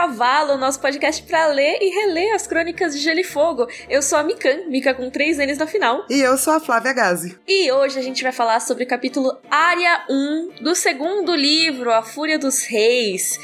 [0.00, 3.66] Cavalo, nosso podcast para ler e reler as crônicas de Gelo e Fogo.
[3.86, 6.06] Eu sou a Mikan, Mika com três N's no final.
[6.08, 7.38] E eu sou a Flávia Gazi.
[7.46, 12.02] E hoje a gente vai falar sobre o capítulo Área 1 do segundo livro, A
[12.02, 13.38] Fúria dos Reis.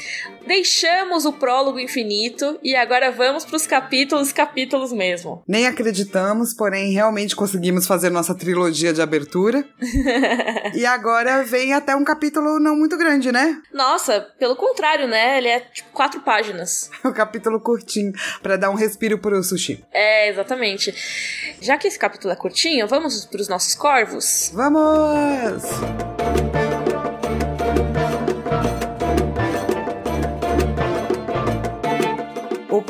[0.47, 5.43] Deixamos o prólogo infinito e agora vamos para os capítulos, capítulos mesmo.
[5.45, 9.67] Nem acreditamos, porém realmente conseguimos fazer nossa trilogia de abertura.
[10.73, 13.61] e agora vem até um capítulo não muito grande, né?
[13.73, 15.37] Nossa, pelo contrário, né?
[15.37, 16.89] Ele é tipo quatro páginas.
[17.03, 19.83] um capítulo curtinho para dar um respiro pro sushi.
[19.91, 20.95] É, exatamente.
[21.59, 24.49] Já que esse capítulo é curtinho, vamos para os nossos corvos?
[24.53, 26.16] Vamos!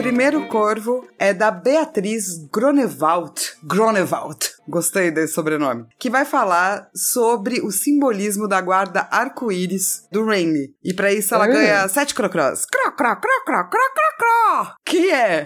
[0.07, 3.41] Primeiro corvo é da Beatriz Gronewald.
[3.61, 4.37] Gronewald.
[4.65, 5.85] Gostei desse sobrenome.
[5.99, 10.73] Que vai falar sobre o simbolismo da guarda arco-íris do Rainy.
[10.81, 11.51] E para isso ela Hum.
[11.51, 12.65] ganha sete crocrós.
[12.65, 14.73] Cro, cro, cro, cro, cro, cro, cro.
[14.85, 15.45] Que é?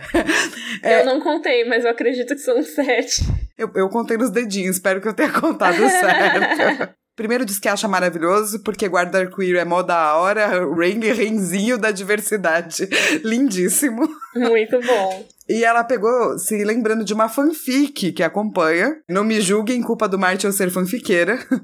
[0.84, 3.24] Eu não contei, mas eu acredito que são sete.
[3.58, 6.94] Eu, eu contei nos dedinhos, espero que eu tenha contado certo.
[7.22, 11.92] Primeiro diz que acha maravilhoso, porque guarda arco-íris é mó da hora, Rainy renzinho da
[11.92, 12.90] diversidade.
[13.24, 14.10] Lindíssimo.
[14.36, 15.24] Muito bom.
[15.50, 19.02] E ela pegou se lembrando de uma fanfic que acompanha.
[19.10, 21.40] Não me julguem, culpa do Martin eu ser fanfiqueira.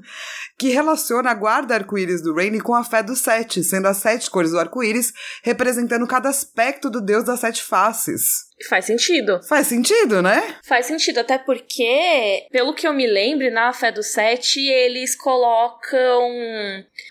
[0.58, 4.28] Que relaciona a guarda arco-íris do Rainy com a fé dos sete, sendo as sete
[4.28, 5.12] cores do arco-íris
[5.44, 8.48] representando cada aspecto do deus das sete faces.
[8.68, 9.40] Faz sentido.
[9.44, 10.56] Faz sentido, né?
[10.64, 16.28] Faz sentido, até porque, pelo que eu me lembro, na Fé do Sete, eles colocam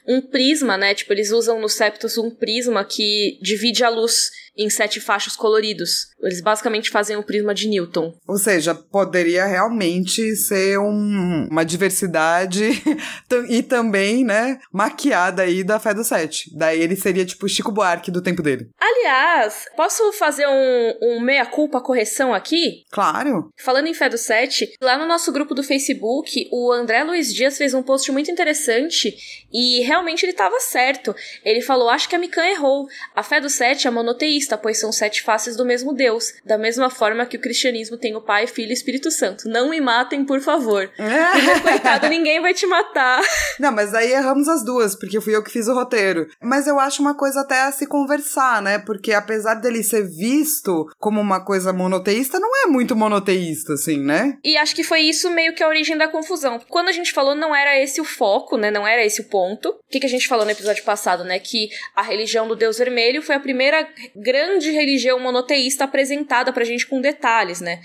[0.06, 0.94] um prisma, né?
[0.94, 6.08] Tipo, eles usam no Septus um prisma que divide a luz em sete fachos coloridos.
[6.22, 8.14] Eles basicamente fazem o prisma de Newton.
[8.28, 12.64] Ou seja, poderia realmente ser um- uma diversidade
[13.50, 16.50] e também, né, maquiada aí da Fé do Sete.
[16.58, 18.70] Daí ele seria tipo Chico Buarque do tempo dele.
[18.80, 22.84] Aliás, posso fazer um, um meia-culpa correção aqui?
[22.92, 23.50] Claro.
[23.58, 27.58] Falando em Fé do Sete, lá no nosso grupo do Facebook, o André Luiz Dias
[27.58, 29.16] fez um post muito interessante
[29.52, 31.16] e realmente ele estava certo.
[31.44, 32.88] Ele falou: Acho que a Mikan errou.
[33.16, 36.34] A Fé do Sete é monoteísta, pois são sete faces do mesmo Deus.
[36.46, 39.50] Da mesma forma que o cristianismo tem o Pai, Filho e Espírito Santo.
[39.50, 40.90] Não me matem, por favor.
[40.96, 43.22] Porque, coitado, ninguém vai te matar.
[43.60, 46.28] Não, mas aí erramos as duas, porque fui eu que fiz o roteiro.
[46.42, 48.78] Mas eu acho uma coisa até a se conversar, né?
[48.78, 54.38] Porque apesar dele ser visto como uma coisa monoteísta, não é muito monoteísta, assim, né?
[54.44, 56.60] E acho que foi isso meio que a origem da confusão.
[56.70, 58.70] Quando a gente falou, não era esse o foco, né?
[58.70, 59.70] Não era esse o ponto.
[59.70, 61.40] O que, que a gente falou no episódio passado, né?
[61.40, 64.37] Que a religião do Deus Vermelho foi a primeira grande
[64.72, 67.82] religião monoteísta apresentada pra gente com detalhes, né?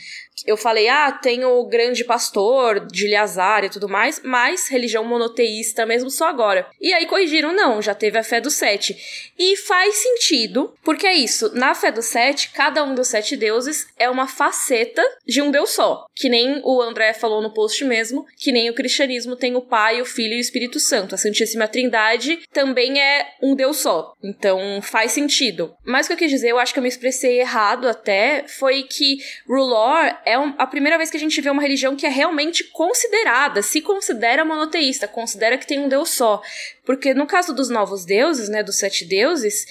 [0.46, 5.86] Eu falei, ah, tem o grande pastor de Eleazar e tudo mais, mas religião monoteísta
[5.86, 6.66] mesmo só agora.
[6.80, 8.96] E aí corrigiram, não, já teve a fé dos sete.
[9.38, 13.86] E faz sentido, porque é isso, na fé dos sete, cada um dos sete deuses
[13.98, 16.06] é uma faceta de um deus só.
[16.14, 20.00] Que nem o André falou no post mesmo, que nem o cristianismo tem o Pai,
[20.00, 21.14] o Filho e o Espírito Santo.
[21.14, 24.14] A Santíssima Trindade também é um deus só.
[24.22, 25.74] Então faz sentido.
[25.84, 28.82] Mas o que eu quis dizer, eu acho que eu me expressei errado até, foi
[28.82, 32.08] que Rulor é um- a primeira vez que a gente vê uma religião que é
[32.08, 36.40] realmente considerada, se considera monoteísta, considera que tem um deus só.
[36.84, 39.66] Porque no caso dos novos deuses, né, dos sete deuses,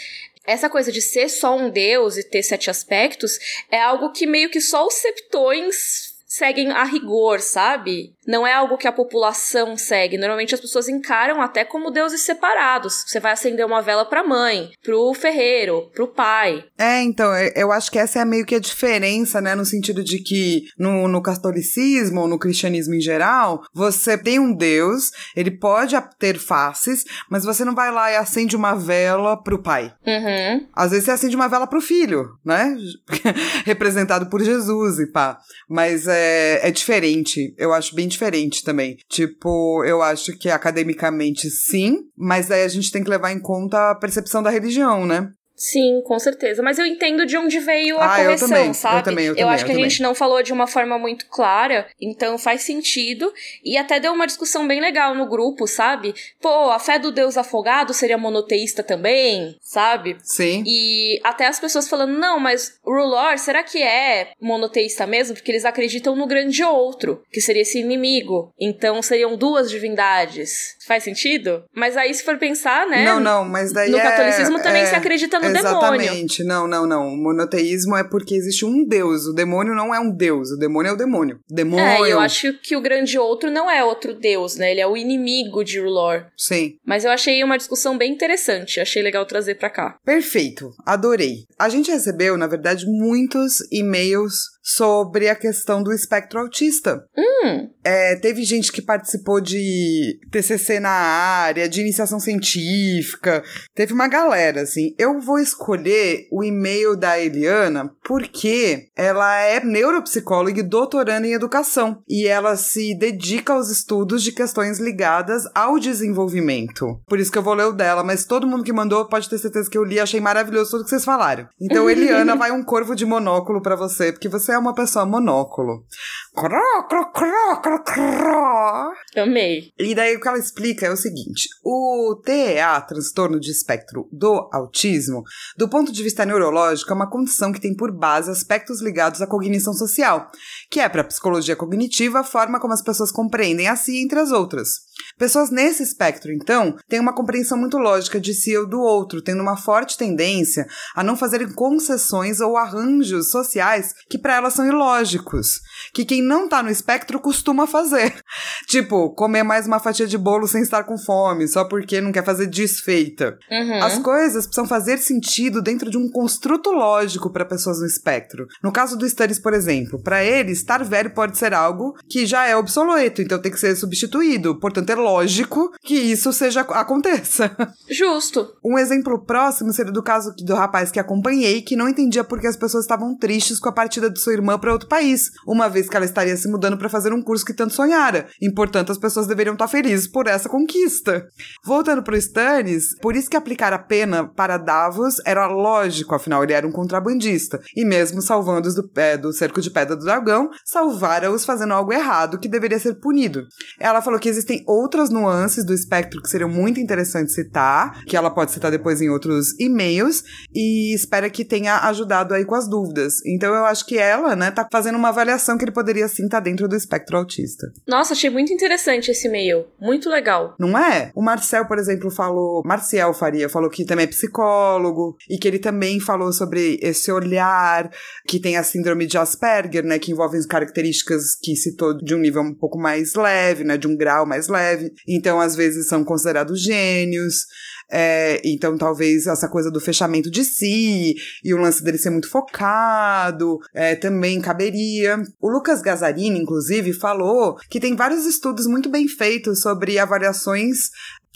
[0.46, 3.38] essa coisa de ser só um deus e ter sete aspectos
[3.70, 8.14] é algo que meio que só os septões seguem a rigor, sabe?
[8.28, 10.18] Não é algo que a população segue.
[10.18, 13.04] Normalmente as pessoas encaram até como deuses separados.
[13.08, 16.64] Você vai acender uma vela pra mãe, pro ferreiro, pro pai.
[16.78, 19.56] É, então, eu- eu acho que essa é meio que a diferença, né?
[19.56, 24.54] No sentido de que no, no catolicismo ou no cristianismo em geral, você tem um
[24.56, 29.36] Deus, ele pode a- ter faces, mas você não vai lá e acende uma vela
[29.42, 29.94] pro pai.
[30.06, 30.68] Uhum.
[30.76, 32.76] Às vezes você acende uma vela pro filho, né?
[33.66, 35.38] Representado por Jesus e pá.
[35.70, 37.54] Mas é, é diferente.
[37.58, 38.98] Eu acho bem diferente também.
[39.10, 43.92] Tipo, eu acho que academicamente sim, mas aí a gente tem que levar em conta
[43.92, 45.32] a percepção da religião, né?
[45.64, 46.64] Sim, com certeza.
[46.64, 49.04] Mas eu entendo de onde veio a Ah, eu correção, também, eu sabe?
[49.04, 49.90] também, eu também, acho eu que a também.
[49.92, 53.32] gente não falou de uma forma muito clara, então faz sentido.
[53.64, 56.16] E até deu uma discussão bem legal no grupo, sabe?
[56.42, 60.18] Pô, a fé do Deus afogado seria monoteísta também, sabe?
[60.24, 60.64] Sim.
[60.66, 65.36] E até as pessoas falando, não, mas Rulor, será que é monoteísta mesmo?
[65.36, 68.52] Porque eles acreditam no grande outro, que seria esse inimigo.
[68.60, 70.76] Então seriam duas divindades.
[70.88, 71.64] Faz sentido?
[71.72, 73.06] Mas aí, se for pensar, né?
[73.06, 76.02] Não, não, mas daí No é- catolicismo também é- se acredita no demônio.
[76.02, 76.44] Exatamente.
[76.44, 77.08] Não, não, não.
[77.08, 79.26] O monoteísmo é porque existe um deus.
[79.26, 80.52] O demônio não é um deus.
[80.52, 81.40] O demônio é o demônio.
[81.50, 82.06] Demônio.
[82.06, 84.72] É, eu acho que o grande outro não é outro deus, né?
[84.72, 86.26] Ele é o inimigo de Rulor.
[86.38, 86.76] Sim.
[86.86, 88.80] Mas eu achei uma discussão bem interessante.
[88.80, 89.98] Achei legal trazer pra cá.
[90.06, 90.72] Perfeito.
[90.86, 91.46] Adorei.
[91.58, 97.04] A gente recebeu, na verdade, muitos e-mails sobre a questão do espectro autista.
[97.18, 97.70] Hum.
[97.84, 103.44] É, teve gente que participou de TCC na área, de iniciação científica.
[103.74, 104.94] Teve uma galera, assim.
[105.00, 112.04] Eu vou escolher o e-mail da Eliana porque ela é neuropsicóloga e doutoranda em educação.
[112.08, 117.02] E ela se dedica aos estudos de questões ligadas ao desenvolvimento.
[117.08, 119.40] Por isso que eu vou ler o dela, mas todo mundo que mandou pode ter
[119.40, 121.48] certeza que eu li, achei maravilhoso tudo que vocês falaram.
[121.60, 125.86] Então, Eliana, vai um corvo de monóculo para você, porque você é uma pessoa monóculo.
[126.34, 128.92] Cró, cró, cró, cró, cró.
[129.18, 129.74] Amei.
[129.78, 134.50] E daí o que ela explica é o seguinte: o TEA, transtorno de espectro do
[134.54, 135.24] autismo,
[135.58, 139.28] do ponto de vista neurológico, é uma condição que tem por base aspectos ligados à
[139.28, 140.32] cognição social,
[140.70, 144.20] que é para a psicologia cognitiva a forma como as pessoas compreendem a si entre
[144.20, 144.92] as outras.
[145.18, 149.42] Pessoas nesse espectro, então, têm uma compreensão muito lógica de si ou do outro, tendo
[149.42, 155.62] uma forte tendência a não fazerem concessões ou arranjos sociais que para elas são ilógicos,
[155.94, 158.14] que quem não tá no espectro costuma fazer.
[158.68, 162.26] tipo, comer mais uma fatia de bolo sem estar com fome, só porque não quer
[162.26, 163.38] fazer desfeita.
[163.50, 163.84] Uhum.
[163.84, 168.48] As coisas precisam fazer sentido dentro de um construto lógico para pessoas no espectro.
[168.64, 172.46] No caso do Stannis, por exemplo, para ele, estar velho pode ser algo que já
[172.46, 174.60] é obsoleto, então tem que ser substituído.
[174.60, 177.56] Portanto, é lógico que isso seja aconteça.
[177.90, 178.56] Justo.
[178.64, 182.48] Um exemplo próximo seria do caso do rapaz que acompanhei, que não entendia por que
[182.48, 185.90] as pessoas estavam tristes com a partida de sua irmã para outro país, uma vez
[185.90, 188.28] que ela estaria se mudando para fazer um curso que tanto sonhara.
[188.42, 191.28] E, portanto, as pessoas deveriam estar felizes por essa conquista.
[191.66, 196.54] Voltando pro Stannis, por isso que aplicar a pena para Davos era lógico, afinal ele
[196.54, 197.60] era um contrabandista.
[197.76, 202.40] E mesmo salvando-os do, é, do cerco de pedra do dragão, salvara-os fazendo algo errado
[202.40, 203.46] que deveria ser punido.
[203.80, 208.30] Ela falou que existem outras nuances do espectro que seriam muito interessantes citar, que ela
[208.30, 210.24] pode citar depois em outros e-mails,
[210.54, 213.16] e espera que tenha ajudado aí com as dúvidas.
[213.26, 216.38] Então eu acho que ela, né, tá fazendo uma avaliação que ele poderia sim estar
[216.38, 217.72] tá dentro do espectro autista.
[217.88, 219.66] Nossa, achei muito interessante esse e-mail.
[219.80, 220.56] Muito legal.
[220.60, 221.12] Não é?
[221.16, 222.62] O Marcel, por exemplo, falou.
[222.66, 227.90] Marcial Faria falou que também é psicólogo e que ele também falou sobre esse olhar
[228.28, 230.00] que tem a síndrome de Asperger, né?
[230.00, 233.78] Que envolve características que citou de um nível um pouco mais leve, né?
[233.78, 234.92] De um grau mais leve.
[235.08, 237.46] Então, às vezes, são considerados gênios.
[237.92, 242.30] É, então, talvez essa coisa do fechamento de si e o lance dele ser muito
[242.30, 245.22] focado é, também caberia.
[245.42, 250.90] O Lucas Gazzarini, inclusive, falou que tem vários estudos muito bem feitos sobre avaliações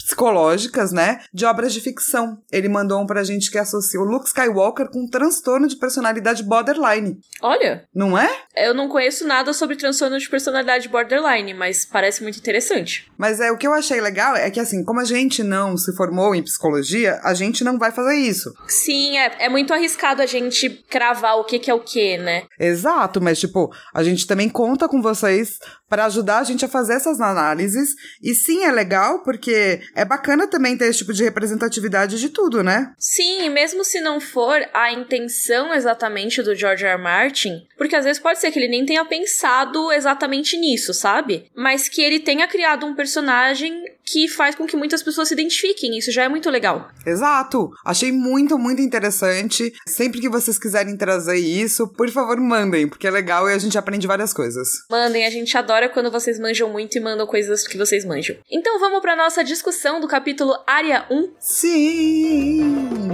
[0.06, 2.38] psicológicas, né, de obras de ficção.
[2.52, 6.44] Ele mandou um pra gente que associa o Luke Skywalker com um transtorno de personalidade
[6.44, 7.18] borderline.
[7.42, 7.84] Olha.
[7.92, 8.30] Não é?
[8.56, 13.10] Eu não conheço nada sobre transtorno de personalidade borderline, mas parece muito interessante.
[13.18, 15.94] Mas é o que eu achei legal é que assim, como a gente não se
[15.96, 18.54] formou em psicologia, a gente não vai fazer isso.
[18.68, 22.44] Sim, é, é muito arriscado a gente cravar o que, que é o que, né?
[22.60, 26.94] Exato, mas tipo, a gente também conta com vocês para ajudar a gente a fazer
[26.94, 27.94] essas análises.
[28.22, 32.62] E sim, é legal porque é bacana também ter esse tipo de representatividade de tudo,
[32.62, 32.92] né?
[32.98, 36.94] Sim, e mesmo se não for a intenção exatamente do George R.
[36.94, 37.02] R.
[37.02, 41.50] Martin, porque às vezes pode ser que ele nem tenha pensado exatamente nisso, sabe?
[41.54, 45.98] Mas que ele tenha criado um personagem que faz com que muitas pessoas se identifiquem.
[45.98, 46.88] Isso já é muito legal.
[47.04, 47.70] Exato.
[47.84, 49.72] Achei muito, muito interessante.
[49.86, 53.76] Sempre que vocês quiserem trazer isso, por favor, mandem, porque é legal e a gente
[53.76, 54.68] aprende várias coisas.
[54.90, 58.36] Mandem, a gente adora quando vocês manjam muito e mandam coisas que vocês manjam.
[58.50, 61.32] Então vamos para nossa discussão do capítulo Área 1.
[61.40, 63.08] Sim!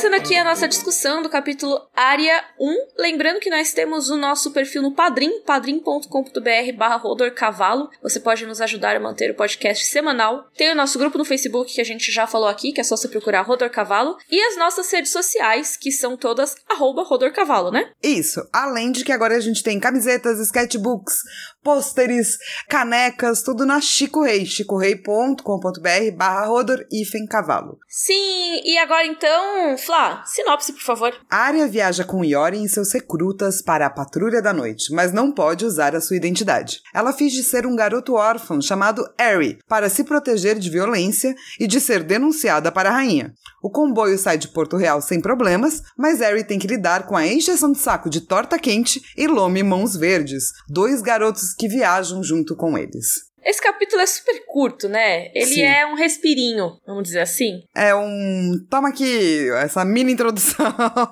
[0.00, 3.02] Começando aqui a nossa discussão do capítulo Área 1.
[3.02, 7.90] Lembrando que nós temos o nosso perfil no Padrim, padrim.com.br barra rodorcavalo.
[8.02, 10.48] Você pode nos ajudar a manter o podcast semanal.
[10.56, 12.96] Tem o nosso grupo no Facebook, que a gente já falou aqui, que é só
[12.96, 14.16] você procurar Rodor Cavalo.
[14.30, 17.92] E as nossas redes sociais, que são todas arroba Rodor Cavalo, né?
[18.02, 18.40] Isso.
[18.50, 21.16] Além de que agora a gente tem camisetas, sketchbooks,
[21.62, 22.38] pôsteres,
[22.68, 26.86] canecas, tudo na Chico Rei, chicorei.com.br barra rodor
[27.28, 27.78] cavalo.
[27.86, 31.12] Sim, e agora então, Flá, sinopse, por favor.
[31.28, 35.64] Arya viaja com Yori e seus recrutas para a patrulha da noite, mas não pode
[35.64, 36.80] usar a sua identidade.
[36.94, 41.80] Ela finge ser um garoto órfão chamado Harry, para se proteger de violência e de
[41.80, 43.34] ser denunciada para a rainha.
[43.60, 47.26] O comboio sai de Porto Real sem problemas, mas Harry tem que lidar com a
[47.26, 52.54] encheção de saco de torta quente e Lome Mãos Verdes, dois garotos que viajam junto
[52.54, 53.29] com eles.
[53.44, 55.30] Esse capítulo é super curto, né?
[55.34, 55.62] Ele Sim.
[55.62, 57.62] é um respirinho, vamos dizer assim.
[57.74, 58.64] É um.
[58.68, 60.66] Toma aqui essa mini introdução.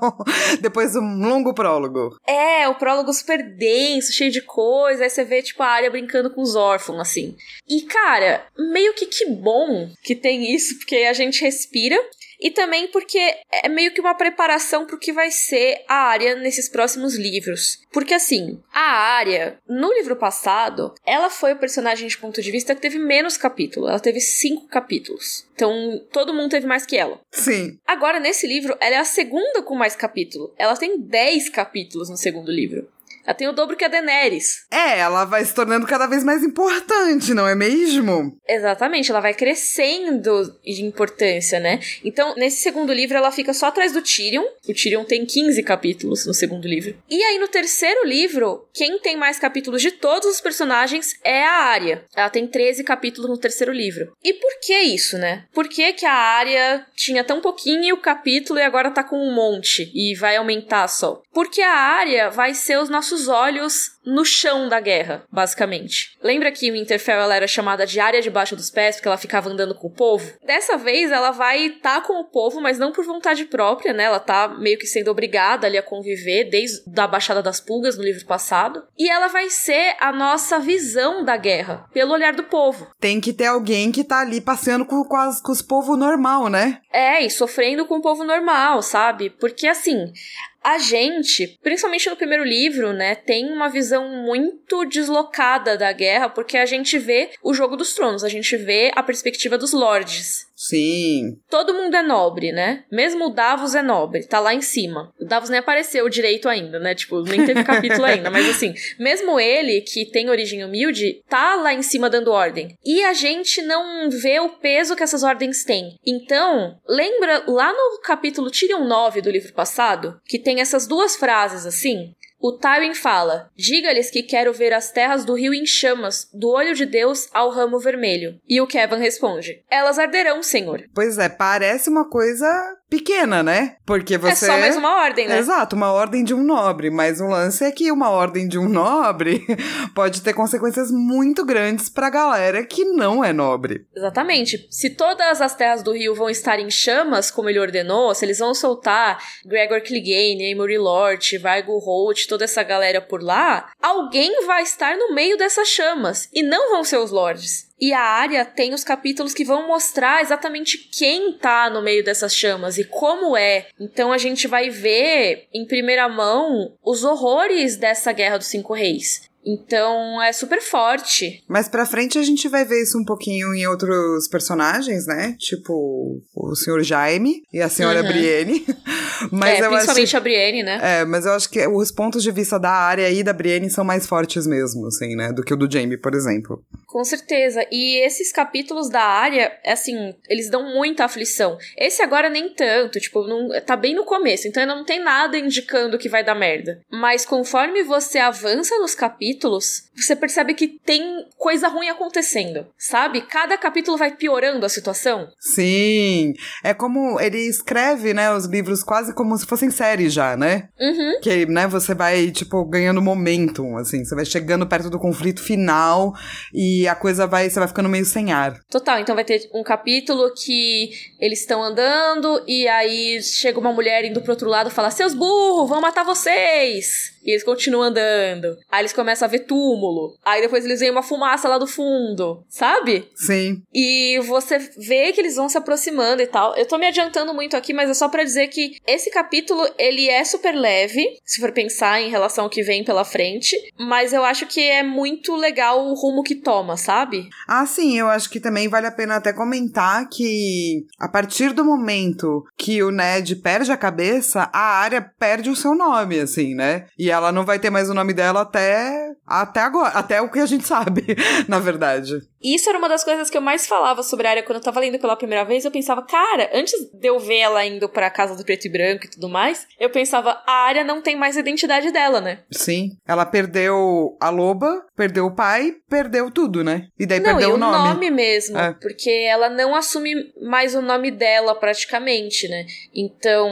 [0.60, 2.18] Depois um longo prólogo.
[2.26, 5.04] É, o prólogo super denso, cheio de coisa.
[5.04, 7.36] Aí você vê, tipo, a área brincando com os órfãos, assim.
[7.68, 11.98] E, cara, meio que que bom que tem isso, porque a gente respira
[12.40, 13.18] e também porque
[13.62, 17.80] é meio que uma preparação para o que vai ser a área nesses próximos livros.
[17.92, 22.74] Porque assim, a área, no livro passado, ela foi o personagem de ponto de vista
[22.74, 23.88] que teve menos capítulo.
[23.88, 25.46] Ela teve cinco capítulos.
[25.54, 27.20] Então, todo mundo teve mais que ela.
[27.32, 27.78] Sim.
[27.86, 30.54] Agora, nesse livro, ela é a segunda com mais capítulo.
[30.56, 32.88] Ela tem dez capítulos no segundo livro.
[33.28, 34.64] Ela tem o dobro que a Daenerys.
[34.70, 38.34] É, ela vai se tornando cada vez mais importante, não é mesmo?
[38.48, 41.78] Exatamente, ela vai crescendo de importância, né?
[42.02, 44.44] Então, nesse segundo livro, ela fica só atrás do Tyrion.
[44.66, 46.96] O Tyrion tem 15 capítulos no segundo livro.
[47.10, 51.52] E aí, no terceiro livro, quem tem mais capítulos de todos os personagens é a
[51.66, 52.06] Arya.
[52.16, 54.10] Ela tem 13 capítulos no terceiro livro.
[54.24, 55.44] E por que isso, né?
[55.52, 59.92] Por que, que a Arya tinha tão pouquinho capítulo e agora tá com um monte
[59.94, 61.20] e vai aumentar só?
[61.30, 66.16] Porque a Arya vai ser os nossos nossos olhos no chão da guerra, basicamente.
[66.22, 69.50] Lembra que o Winterfell ela era chamada de área debaixo dos pés porque ela ficava
[69.50, 70.32] andando com o povo?
[70.44, 74.04] Dessa vez ela vai estar tá com o povo, mas não por vontade própria, né?
[74.04, 78.04] Ela tá meio que sendo obrigada ali a conviver desde a Baixada das Pulgas no
[78.04, 78.84] livro passado.
[78.96, 82.90] E ela vai ser a nossa visão da guerra, pelo olhar do povo.
[82.98, 86.48] Tem que ter alguém que tá ali passeando com, com, as, com os povos normal,
[86.48, 86.80] né?
[86.92, 89.30] É, e sofrendo com o povo normal, sabe?
[89.30, 90.12] Porque assim,
[90.62, 96.56] a gente, principalmente no primeiro livro, né, tem uma visão muito deslocada da guerra, porque
[96.56, 100.47] a gente vê o jogo dos tronos, a gente vê a perspectiva dos lords.
[100.58, 101.38] Sim.
[101.48, 102.82] Todo mundo é nobre, né?
[102.90, 105.14] Mesmo o Davos é nobre, tá lá em cima.
[105.20, 106.96] O Davos nem apareceu direito ainda, né?
[106.96, 111.72] Tipo, nem teve capítulo ainda, mas assim, mesmo ele, que tem origem humilde, tá lá
[111.72, 112.76] em cima dando ordem.
[112.84, 115.96] E a gente não vê o peso que essas ordens têm.
[116.04, 121.66] Então, lembra lá no capítulo Tyrion 9 do livro passado, que tem essas duas frases
[121.66, 122.14] assim?
[122.40, 126.74] O Tywin fala: Diga-lhes que quero ver as terras do rio em chamas, do olho
[126.74, 128.40] de Deus ao ramo vermelho.
[128.48, 130.84] E o Kevin responde: Elas arderão, senhor.
[130.94, 133.76] Pois é, parece uma coisa pequena, né?
[133.86, 134.46] Porque você.
[134.46, 135.38] É só mais uma ordem, né?
[135.38, 136.90] Exato, uma ordem de um nobre.
[136.90, 139.46] Mas o lance é que uma ordem de um nobre
[139.94, 143.86] pode ter consequências muito grandes pra galera que não é nobre.
[143.94, 144.66] Exatamente.
[144.70, 148.38] Se todas as terras do rio vão estar em chamas, como ele ordenou, se eles
[148.38, 154.62] vão soltar Gregor Clegane, Amory Lort, Vargo Holt, toda essa galera por lá, alguém vai
[154.62, 156.28] estar no meio dessas chamas.
[156.32, 157.67] E não vão ser os lords.
[157.80, 162.34] E a área tem os capítulos que vão mostrar exatamente quem tá no meio dessas
[162.34, 163.68] chamas e como é.
[163.78, 169.27] Então a gente vai ver em primeira mão os horrores dessa Guerra dos Cinco Reis.
[169.48, 171.42] Então é super forte.
[171.48, 175.34] Mais pra frente a gente vai ver isso um pouquinho em outros personagens, né?
[175.38, 176.82] Tipo o Sr.
[176.82, 178.08] Jaime e a Senhora uhum.
[178.08, 178.66] Brienne.
[179.32, 180.80] mas é, principalmente acho, a Brienne, né?
[180.82, 183.84] É, mas eu acho que os pontos de vista da área e da Brienne são
[183.84, 185.32] mais fortes mesmo, assim, né?
[185.32, 186.62] Do que o do Jaime, por exemplo.
[186.86, 187.66] Com certeza.
[187.70, 191.56] E esses capítulos da área, assim, eles dão muita aflição.
[191.76, 195.98] Esse agora nem tanto, tipo, não, tá bem no começo, então não tem nada indicando
[195.98, 196.80] que vai dar merda.
[196.90, 203.22] Mas conforme você avança nos capítulos, capítulos, você percebe que tem coisa ruim acontecendo, sabe?
[203.22, 205.28] Cada capítulo vai piorando a situação.
[205.38, 206.34] Sim.
[206.62, 210.68] É como ele escreve, né, os livros quase como se fossem séries já, né?
[210.78, 211.20] Uhum.
[211.22, 216.12] Que, né, você vai, tipo, ganhando momentum, assim, você vai chegando perto do conflito final
[216.52, 218.58] e a coisa vai, você vai ficando meio sem ar.
[218.70, 220.90] Total, então vai ter um capítulo que
[221.20, 225.14] eles estão andando e aí chega uma mulher indo pro outro lado e fala: Seus
[225.14, 227.18] burros, vão matar vocês!
[227.28, 228.56] E eles continuam andando.
[228.70, 230.16] Aí eles começam a ver túmulo.
[230.24, 233.08] Aí depois eles veem uma fumaça lá do fundo, sabe?
[233.14, 233.62] Sim.
[233.72, 236.54] E você vê que eles vão se aproximando e tal.
[236.56, 240.08] Eu tô me adiantando muito aqui, mas é só para dizer que esse capítulo, ele
[240.08, 244.24] é super leve, se for pensar em relação ao que vem pela frente, mas eu
[244.24, 247.28] acho que é muito legal o rumo que toma, sabe?
[247.46, 251.64] Ah, sim, eu acho que também vale a pena até comentar que a partir do
[251.64, 256.86] momento que o Ned perde a cabeça, a área perde o seu nome, assim, né?
[256.98, 260.38] E ela não vai ter mais o nome dela até, até agora, até o que
[260.38, 261.04] a gente sabe,
[261.48, 262.20] na verdade.
[262.42, 264.80] Isso era uma das coisas que eu mais falava sobre a área quando eu tava
[264.80, 265.64] lendo pela primeira vez.
[265.64, 269.06] Eu pensava, cara, antes de eu ver ela indo pra casa do preto e branco
[269.06, 272.40] e tudo mais, eu pensava, a área não tem mais a identidade dela, né?
[272.50, 272.96] Sim.
[273.06, 276.88] Ela perdeu a loba, perdeu o pai, perdeu tudo, né?
[276.98, 277.88] E daí não, perdeu e o nome.
[277.88, 278.72] nome mesmo, É.
[278.72, 280.12] porque ela não assume
[280.42, 282.66] mais o nome dela praticamente, né?
[282.92, 283.48] Então,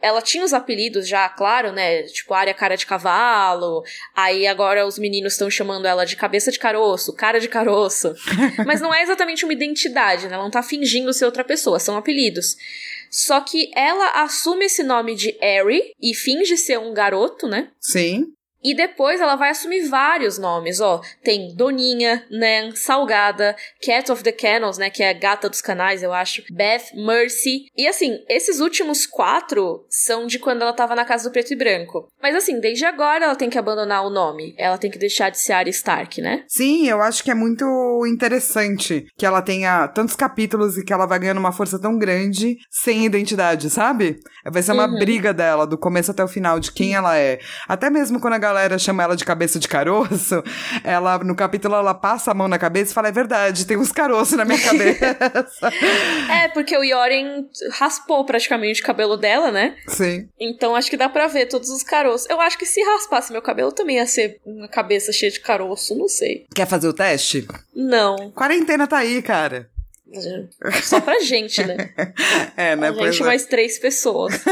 [0.00, 2.04] ela tinha os apelidos já, claro, né?
[2.04, 3.82] Tipo, área cara de cavalo.
[4.14, 8.14] Aí agora os meninos estão chamando ela de cabeça de caroço, cara de caroço.
[8.66, 10.34] Mas não é exatamente uma identidade, né?
[10.34, 12.56] Ela não tá fingindo ser outra pessoa, são apelidos.
[13.10, 17.68] Só que ela assume esse nome de Harry e finge ser um garoto, né?
[17.78, 18.32] Sim.
[18.66, 21.00] E depois ela vai assumir vários nomes, ó.
[21.22, 26.02] Tem Doninha, Nan, Salgada, Cat of the Kennels, né, que é a gata dos canais,
[26.02, 27.66] eu acho, Beth, Mercy.
[27.76, 31.56] E assim, esses últimos quatro são de quando ela tava na casa do preto e
[31.56, 32.08] branco.
[32.20, 34.52] Mas assim, desde agora ela tem que abandonar o nome.
[34.58, 36.42] Ela tem que deixar de ser Arya Stark, né?
[36.48, 37.64] Sim, eu acho que é muito
[38.08, 42.56] interessante que ela tenha tantos capítulos e que ela vai ganhando uma força tão grande
[42.68, 44.18] sem identidade, sabe?
[44.44, 44.98] Vai ser uma Uhum.
[44.98, 47.38] briga dela, do começo até o final, de quem ela é.
[47.68, 50.42] Até mesmo quando a galera chama ela de cabeça de caroço,
[50.84, 53.92] ela, no capítulo, ela passa a mão na cabeça e fala: é verdade, tem uns
[53.92, 55.16] caroços na minha cabeça.
[56.30, 59.76] É, porque o Yoren raspou praticamente o cabelo dela, né?
[59.88, 60.28] Sim.
[60.38, 62.28] Então acho que dá pra ver todos os caroços.
[62.28, 65.94] Eu acho que se raspasse meu cabelo também ia ser uma cabeça cheia de caroço,
[65.96, 66.46] não sei.
[66.54, 67.46] Quer fazer o teste?
[67.74, 68.30] Não.
[68.32, 69.68] Quarentena tá aí, cara.
[70.82, 71.76] Só pra gente, né?
[72.56, 72.88] É, né?
[72.88, 73.26] A gente é.
[73.26, 74.32] mais três pessoas.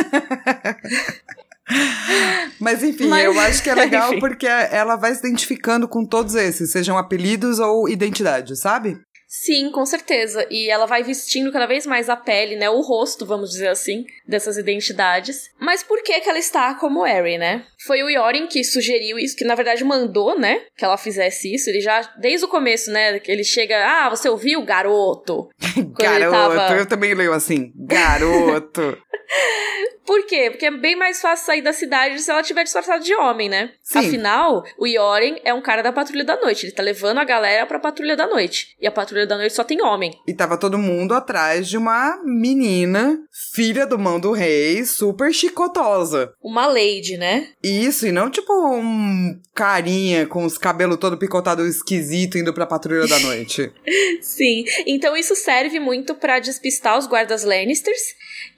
[2.60, 4.20] Mas enfim, Mas- eu acho que é legal Enfim.
[4.20, 8.98] porque ela vai se identificando com todos esses, sejam apelidos ou identidade, sabe?
[9.36, 10.46] Sim, com certeza.
[10.48, 12.70] E ela vai vestindo cada vez mais a pele, né?
[12.70, 15.50] O rosto, vamos dizer assim, dessas identidades.
[15.58, 17.66] Mas por que que ela está como Harry, né?
[17.84, 20.62] Foi o Yorin que sugeriu isso, que na verdade mandou, né?
[20.76, 21.68] Que ela fizesse isso.
[21.68, 23.18] Ele já, desde o começo, né?
[23.18, 25.48] Que ele chega, ah, você ouviu, garoto?
[25.98, 28.96] Garoto, tava- eu também leio assim, garoto.
[30.04, 30.50] Por quê?
[30.50, 33.72] Porque é bem mais fácil sair da cidade se ela tiver disfarçada de homem, né?
[33.82, 34.00] Sim.
[34.00, 36.66] Afinal, o Yoren é um cara da patrulha da noite.
[36.66, 38.76] Ele tá levando a galera pra patrulha da noite.
[38.78, 40.12] E a patrulha da noite só tem homem.
[40.26, 43.18] e tava todo mundo atrás de uma menina,
[43.54, 46.32] filha do mão do rei, super chicotosa.
[46.42, 47.48] Uma lady, né?
[47.62, 53.06] Isso, e não tipo um carinha com os cabelos todo picotado esquisito indo pra patrulha
[53.06, 53.72] da noite.
[54.20, 54.64] Sim.
[54.86, 58.02] Então isso serve muito pra despistar os guardas Lannisters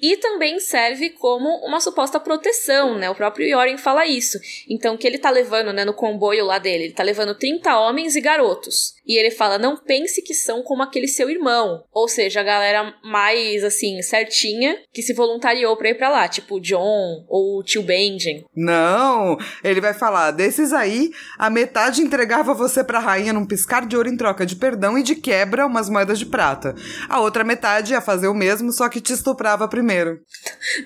[0.00, 3.08] e também serve como uma suposta proteção, né?
[3.10, 4.38] O próprio Yoren fala isso.
[4.68, 8.16] Então que ele tá levando, né, no comboio lá dele, ele tá levando 30 homens
[8.16, 8.94] e garotos.
[9.06, 11.84] E ele fala: "Não pense que são como aquele seu irmão".
[11.92, 16.60] Ou seja, a galera mais assim, certinha, que se voluntariou pra ir pra lá, tipo
[16.60, 18.44] John ou o tio Benjen.
[18.54, 23.96] Não, ele vai falar, desses aí, a metade entregava você pra rainha num piscar de
[23.96, 26.74] ouro em troca de perdão e de quebra umas moedas de prata.
[27.08, 30.20] A outra metade ia fazer o mesmo, só que te estuprava primeiro.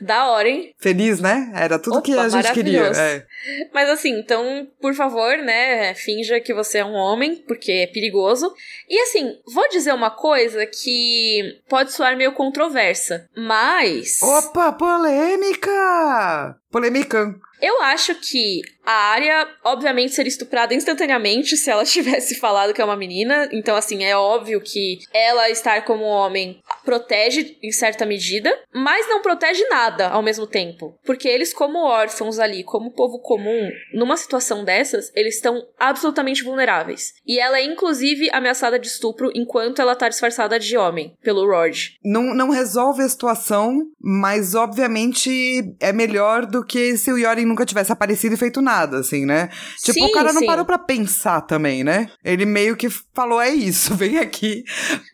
[0.01, 0.75] Da hora, hein?
[0.81, 1.53] Feliz, né?
[1.55, 2.87] Era tudo que Opa, a gente queria.
[2.87, 3.25] É.
[3.73, 8.53] Mas assim, então, por favor, né, finja que você é um homem, porque é perigoso.
[8.89, 16.57] E assim, vou dizer uma coisa que pode soar meio controversa, mas Opa, polêmica!
[16.71, 17.35] Polêmica.
[17.61, 22.85] eu acho que a área, obviamente, seria estuprada instantaneamente se ela tivesse falado que é
[22.85, 23.49] uma menina.
[23.53, 29.21] Então, assim, é óbvio que ela estar como homem protege em certa medida, mas não
[29.21, 30.97] protege nada ao mesmo tempo.
[31.05, 37.13] Porque eles, como órfãos ali, como povo comum, numa situação dessas, eles estão absolutamente vulneráveis.
[37.25, 41.91] E ela é, inclusive, ameaçada de estupro enquanto ela tá disfarçada de homem, pelo Rod.
[42.05, 47.65] Não, não resolve a situação, mas obviamente é melhor do que se o Yorin nunca
[47.65, 49.49] tivesse aparecido e feito nada, assim, né?
[49.81, 50.47] Tipo, Sim, o cara não sim.
[50.47, 52.11] parou pra pensar também, né?
[52.25, 54.65] Ele meio que falou: é isso, vem aqui,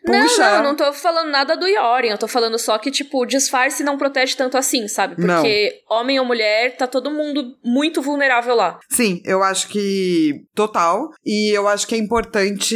[0.03, 0.43] puxa.
[0.43, 2.09] Não, não, não tô falando nada do Yoren.
[2.09, 5.15] Eu tô falando só que, tipo, disfarce não protege tanto assim, sabe?
[5.15, 8.79] Porque homem ou mulher, tá todo mundo muito vulnerável lá.
[8.89, 11.09] Sim, eu acho que total.
[11.25, 12.75] E eu acho que é importante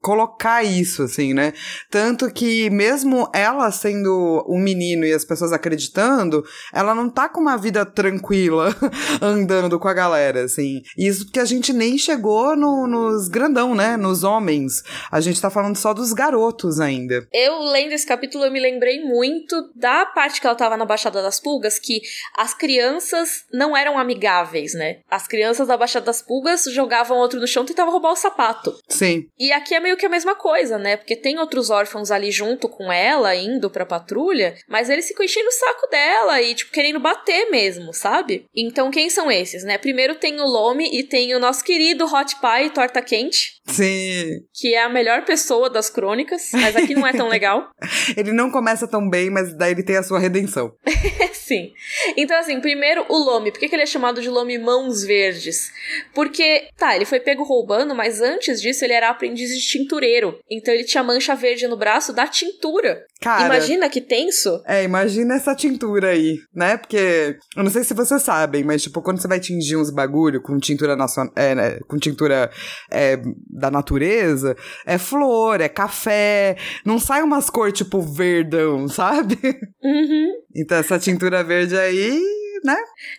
[0.00, 1.52] colocar isso, assim, né?
[1.90, 7.40] Tanto que, mesmo ela sendo um menino e as pessoas acreditando, ela não tá com
[7.40, 8.74] uma vida tranquila
[9.22, 10.80] andando com a galera, assim.
[10.96, 13.96] Isso porque a gente nem chegou no- nos grandão, né?
[13.96, 14.82] Nos homens.
[15.10, 17.26] A gente tá falando só dos garotos ainda.
[17.32, 21.22] Eu, lendo esse capítulo, eu me lembrei muito da parte que ela tava na Baixada
[21.22, 22.00] das Pulgas, que
[22.36, 24.98] as crianças não eram amigáveis, né?
[25.10, 28.76] As crianças da Baixada das Pulgas jogavam outro no chão e tentavam roubar o sapato.
[28.88, 29.26] Sim.
[29.38, 30.96] E aqui é meio que a mesma coisa, né?
[30.96, 35.48] Porque tem outros órfãos ali junto com ela, indo pra patrulha, mas eles ficam enchendo
[35.48, 38.46] o saco dela e, tipo, querendo bater mesmo, sabe?
[38.54, 39.78] Então, quem são esses, né?
[39.78, 44.40] Primeiro tem o Lome e tem o nosso querido Hot Pie Torta Quente, Sim.
[44.54, 47.70] Que é a melhor pessoa das crônicas, mas aqui não é tão legal.
[48.16, 50.72] ele não começa tão bem, mas daí ele tem a sua redenção.
[51.32, 51.72] Sim.
[52.16, 53.50] Então, assim, primeiro o Lome.
[53.50, 55.70] Por que, que ele é chamado de Lome Mãos Verdes?
[56.14, 60.38] Porque, tá, ele foi pego roubando, mas antes disso ele era aprendiz de tintureiro.
[60.50, 63.06] Então ele tinha mancha verde no braço da tintura.
[63.20, 64.62] Cara, Imagina que tenso.
[64.64, 66.76] É, imagina essa tintura aí, né?
[66.76, 70.40] Porque eu não sei se vocês sabem, mas tipo, quando você vai tingir uns bagulho
[70.40, 72.48] com tintura nacional, é, né, com tintura
[72.90, 79.36] é, da natureza, é flor, é café, não sai umas cores tipo verdão, sabe?
[79.82, 80.32] Uhum.
[80.54, 82.22] Então essa tintura verde aí
[82.64, 82.76] né?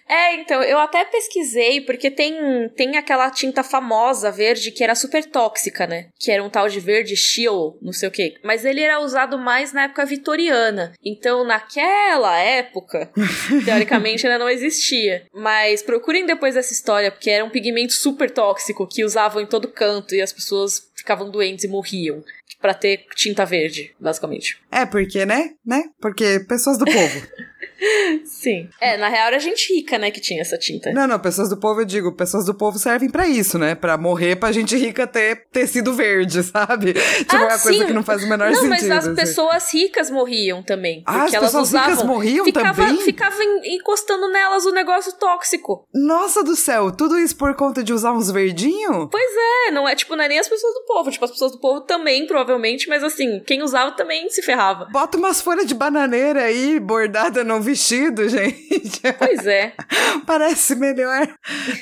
[0.08, 5.26] É, então, eu até pesquisei, porque tem, tem aquela tinta famosa verde que era super
[5.26, 6.08] tóxica, né?
[6.20, 8.36] Que era um tal de verde shield, não sei o quê.
[8.44, 10.94] Mas ele era usado mais na época vitoriana.
[11.04, 13.12] Então, naquela época,
[13.66, 15.26] teoricamente ainda não existia.
[15.34, 19.68] Mas procurem depois dessa história, porque era um pigmento super tóxico que usavam em todo
[19.68, 22.24] canto e as pessoas ficavam doentes e morriam
[22.62, 24.60] para ter tinta verde, basicamente.
[24.72, 25.52] É, porque, né?
[25.66, 25.84] Né?
[26.00, 27.28] Porque pessoas do povo.
[28.26, 28.70] Sim.
[28.80, 30.92] É, na real era gente rica, né, que tinha essa tinta.
[30.92, 33.76] Não, não, pessoas do povo, eu digo, pessoas do povo servem para isso, né?
[33.76, 36.94] Para morrer pra gente rica ter tecido verde, sabe?
[36.94, 37.64] Tipo, ah, é uma sim.
[37.64, 38.70] coisa que não faz o menor não, sentido.
[38.70, 39.16] Mas as assim.
[39.16, 41.04] pessoas ricas morriam também.
[41.06, 43.02] Ah, porque as elas pessoas usavam, ricas morriam ficava, também?
[43.02, 45.88] Ficava encostando nelas o negócio tóxico.
[45.94, 49.08] Nossa do céu, tudo isso por conta de usar uns verdinhos?
[49.10, 49.32] Pois
[49.68, 51.12] é, não é tipo, não é nem as pessoas do povo.
[51.12, 52.39] Tipo, as pessoas do povo também, provavelmente,
[52.90, 54.86] mas assim, quem usava também se ferrava.
[54.86, 59.02] Bota umas folhas de bananeira aí, bordada no vestido, gente.
[59.18, 59.74] Pois é.
[60.26, 61.28] Parece melhor.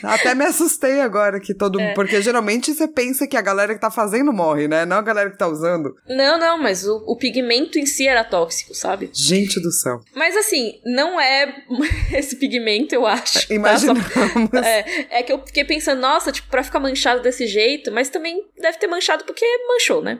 [0.03, 1.93] Até me assustei agora que todo É.
[1.93, 4.85] Porque geralmente você pensa que a galera que tá fazendo morre, né?
[4.85, 5.93] Não a galera que tá usando.
[6.07, 9.09] Não, não, mas o, o pigmento em si era tóxico, sabe?
[9.13, 9.99] Gente do céu.
[10.15, 11.55] Mas assim, não é
[12.13, 13.47] esse pigmento, eu acho.
[13.47, 13.53] tá?
[13.53, 14.03] Imaginamos.
[14.03, 18.09] Só- É, é que eu fiquei pensando, nossa, tipo, pra ficar manchado desse jeito, mas
[18.09, 20.19] também deve ter manchado porque manchou, né?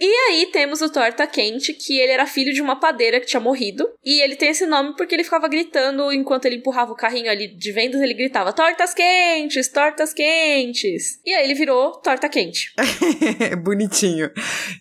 [0.00, 3.40] E aí temos o Torta Quente, que ele era filho de uma padeira que tinha
[3.40, 3.86] morrido.
[4.02, 7.48] E ele tem esse nome porque ele ficava gritando enquanto ele empurrava o carrinho ali
[7.48, 11.20] de vendas, ele gritava: Tortas quentes, tortas quentes.
[11.24, 12.72] E aí ele virou Torta Quente.
[13.62, 14.30] Bonitinho.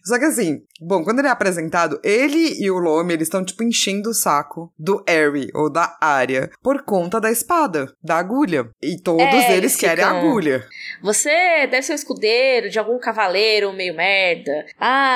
[0.05, 3.63] Só que assim, bom, quando ele é apresentado, ele e o Lome, eles estão, tipo,
[3.63, 8.69] enchendo o saco do Harry, ou da Arya, por conta da espada, da agulha.
[8.81, 10.65] E todos É, eles querem a agulha.
[11.01, 14.65] Você deve ser o escudeiro de algum cavaleiro meio merda.
[14.79, 15.08] Ah,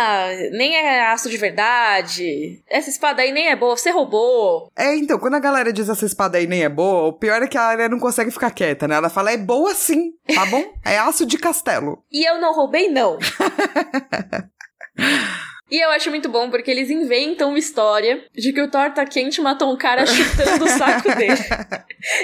[0.52, 2.62] nem é aço de verdade.
[2.70, 4.72] Essa espada aí nem é boa, você roubou.
[4.76, 7.48] É, então, quando a galera diz essa espada aí nem é boa, o pior é
[7.48, 8.96] que a Arya não consegue ficar quieta, né?
[8.96, 10.64] Ela fala, é boa sim, tá bom?
[10.84, 12.04] É aço de castelo.
[12.12, 13.18] E eu não roubei, não.
[15.72, 19.42] E eu acho muito bom porque eles inventam uma história de que o Torta Quente
[19.42, 21.34] matou um cara chutando o saco dele.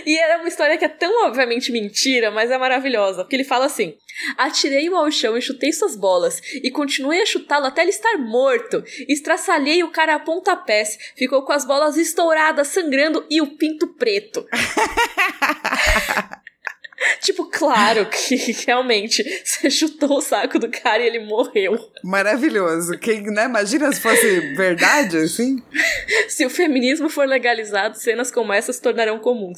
[0.06, 3.24] E era uma história que é tão obviamente mentira, mas é maravilhosa.
[3.24, 3.96] Porque ele fala assim:
[4.38, 8.84] Atirei-o ao chão e chutei suas bolas, e continuei a chutá-lo até ele estar morto.
[9.08, 14.46] Estraçalhei o cara a pontapés, ficou com as bolas estouradas, sangrando e o pinto preto.
[17.22, 18.36] tipo, claro que
[18.66, 21.78] realmente você chutou o saco do cara e ele morreu.
[22.04, 22.98] Maravilhoso.
[22.98, 23.46] Quem, né?
[23.46, 25.62] Imagina se fosse verdade, assim.
[26.30, 29.58] Se o feminismo for legalizado, cenas como essa se tornarão comuns.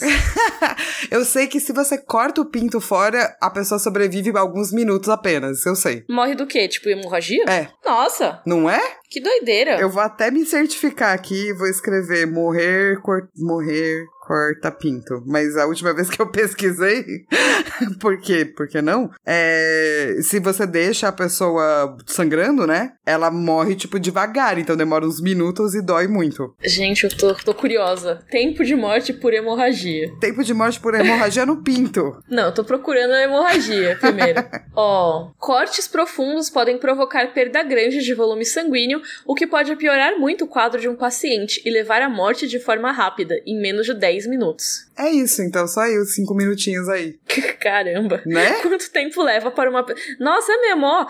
[1.11, 5.65] Eu sei que se você corta o pinto fora, a pessoa sobrevive alguns minutos apenas,
[5.65, 6.03] eu sei.
[6.09, 6.67] Morre do quê?
[6.67, 7.43] Tipo, hemorragia?
[7.47, 7.67] É.
[7.85, 8.81] Nossa, Não é?
[9.11, 9.77] Que doideira.
[9.77, 13.27] Eu vou até me certificar aqui e vou escrever morrer, cor...
[13.37, 15.21] morrer, corta pinto.
[15.25, 17.25] Mas a última vez que eu pesquisei,
[17.99, 18.45] por quê?
[18.45, 19.09] Por que não?
[19.25, 22.93] É, se você deixa a pessoa sangrando, né?
[23.05, 24.57] Ela morre, tipo, devagar.
[24.57, 26.55] Então demora uns minutos e dói muito.
[26.63, 28.23] Gente, eu tô, tô curiosa.
[28.29, 30.09] Tempo de morte por hemorragia.
[30.21, 32.23] Tempo de morte por hemorragia no pinto.
[32.29, 34.41] Não, eu tô procurando a hemorragia primeiro.
[34.73, 40.45] Ó, cortes profundos podem provocar perda grande de volume sanguíneo, o que pode piorar muito
[40.45, 43.93] o quadro de um paciente e levar à morte de forma rápida, em menos de
[43.93, 44.89] 10 minutos.
[44.97, 47.17] É isso, então os cinco minutinhos aí.
[47.59, 48.21] Caramba.
[48.25, 48.61] Né?
[48.61, 49.85] Quanto tempo leva para uma.
[50.19, 51.07] Nossa, é mesmo, ó.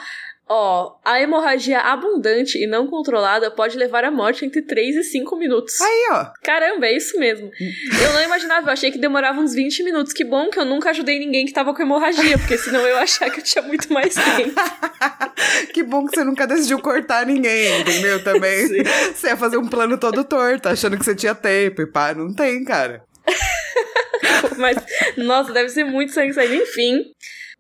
[0.54, 5.38] Ó, a hemorragia abundante e não controlada pode levar à morte entre 3 e 5
[5.38, 5.80] minutos.
[5.80, 6.26] Aí, ó.
[6.44, 7.50] Caramba, é isso mesmo.
[7.58, 10.12] Eu não imaginava, eu achei que demorava uns 20 minutos.
[10.12, 13.02] Que bom que eu nunca ajudei ninguém que tava com hemorragia, porque senão eu ia
[13.02, 14.54] achar que eu tinha muito mais tempo.
[15.74, 18.22] Que bom que você nunca decidiu cortar ninguém, entendeu?
[18.24, 18.68] Também.
[18.68, 18.84] Sim.
[19.16, 21.82] Você ia fazer um plano todo torto, achando que você tinha tempo.
[21.82, 23.04] E pá, não tem, cara.
[24.58, 24.78] Mas,
[25.18, 26.56] nossa, deve ser muito sangue saindo.
[26.56, 27.06] Enfim.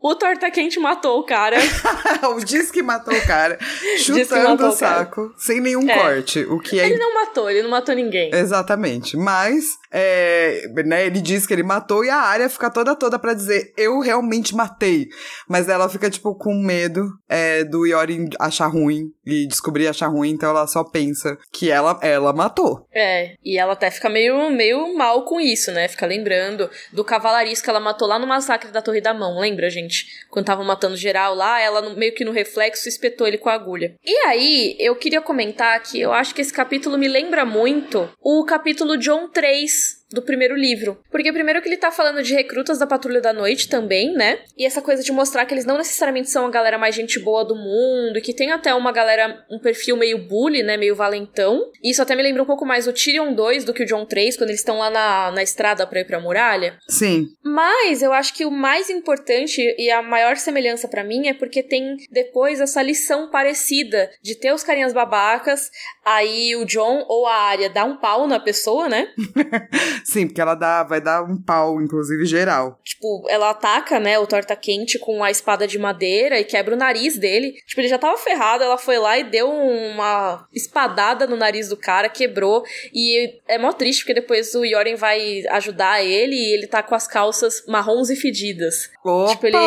[0.03, 1.57] O Torta Quente matou o cara.
[2.35, 3.59] o diz que matou o cara,
[3.99, 5.95] chutando o saco, sem nenhum é.
[5.95, 6.39] corte.
[6.39, 6.87] O que é...
[6.87, 8.33] Ele não matou, ele não matou ninguém.
[8.33, 9.15] Exatamente.
[9.15, 13.35] Mas, é, né, ele diz que ele matou e a área fica toda toda para
[13.35, 15.07] dizer, eu realmente matei.
[15.47, 20.31] Mas ela fica, tipo, com medo é, do Yorin achar ruim e descobrir achar ruim,
[20.31, 22.87] então ela só pensa que ela, ela matou.
[22.91, 25.87] É, e ela até fica meio, meio mal com isso, né?
[25.87, 29.69] Fica lembrando do cavalarisco que ela matou lá no massacre da Torre da Mão, lembra,
[29.69, 29.90] gente?
[30.29, 33.95] Quando tava matando geral lá, ela meio que no reflexo espetou ele com a agulha.
[34.03, 38.43] E aí, eu queria comentar que eu acho que esse capítulo me lembra muito o
[38.45, 40.99] capítulo John 3 do primeiro livro.
[41.09, 44.39] Porque primeiro que ele tá falando de recrutas da Patrulha da Noite também, né?
[44.57, 47.43] E essa coisa de mostrar que eles não necessariamente são a galera mais gente boa
[47.43, 50.77] do mundo, e que tem até uma galera, um perfil meio bully, né?
[50.77, 51.69] Meio valentão.
[51.83, 54.05] E isso até me lembra um pouco mais o Tyrion 2 do que o John
[54.05, 56.77] 3, quando eles estão lá na, na estrada pra ir pra muralha.
[56.87, 57.27] Sim.
[57.43, 61.63] Mas eu acho que o mais importante e a maior semelhança para mim é porque
[61.63, 65.69] tem depois essa lição parecida de ter os carinhas babacas,
[66.05, 69.07] aí o John ou a Arya dá um pau na pessoa, né?
[70.03, 72.79] Sim, porque ela dá, vai dar um pau, inclusive, geral.
[72.83, 76.77] Tipo, ela ataca, né, o torta quente com a espada de madeira e quebra o
[76.77, 77.53] nariz dele.
[77.65, 81.77] Tipo, ele já tava ferrado, ela foi lá e deu uma espadada no nariz do
[81.77, 82.63] cara, quebrou.
[82.93, 86.95] E é mó triste, porque depois o Yoren vai ajudar ele e ele tá com
[86.95, 88.89] as calças marrons e fedidas.
[89.03, 89.31] Opa!
[89.31, 89.57] Tipo, ele,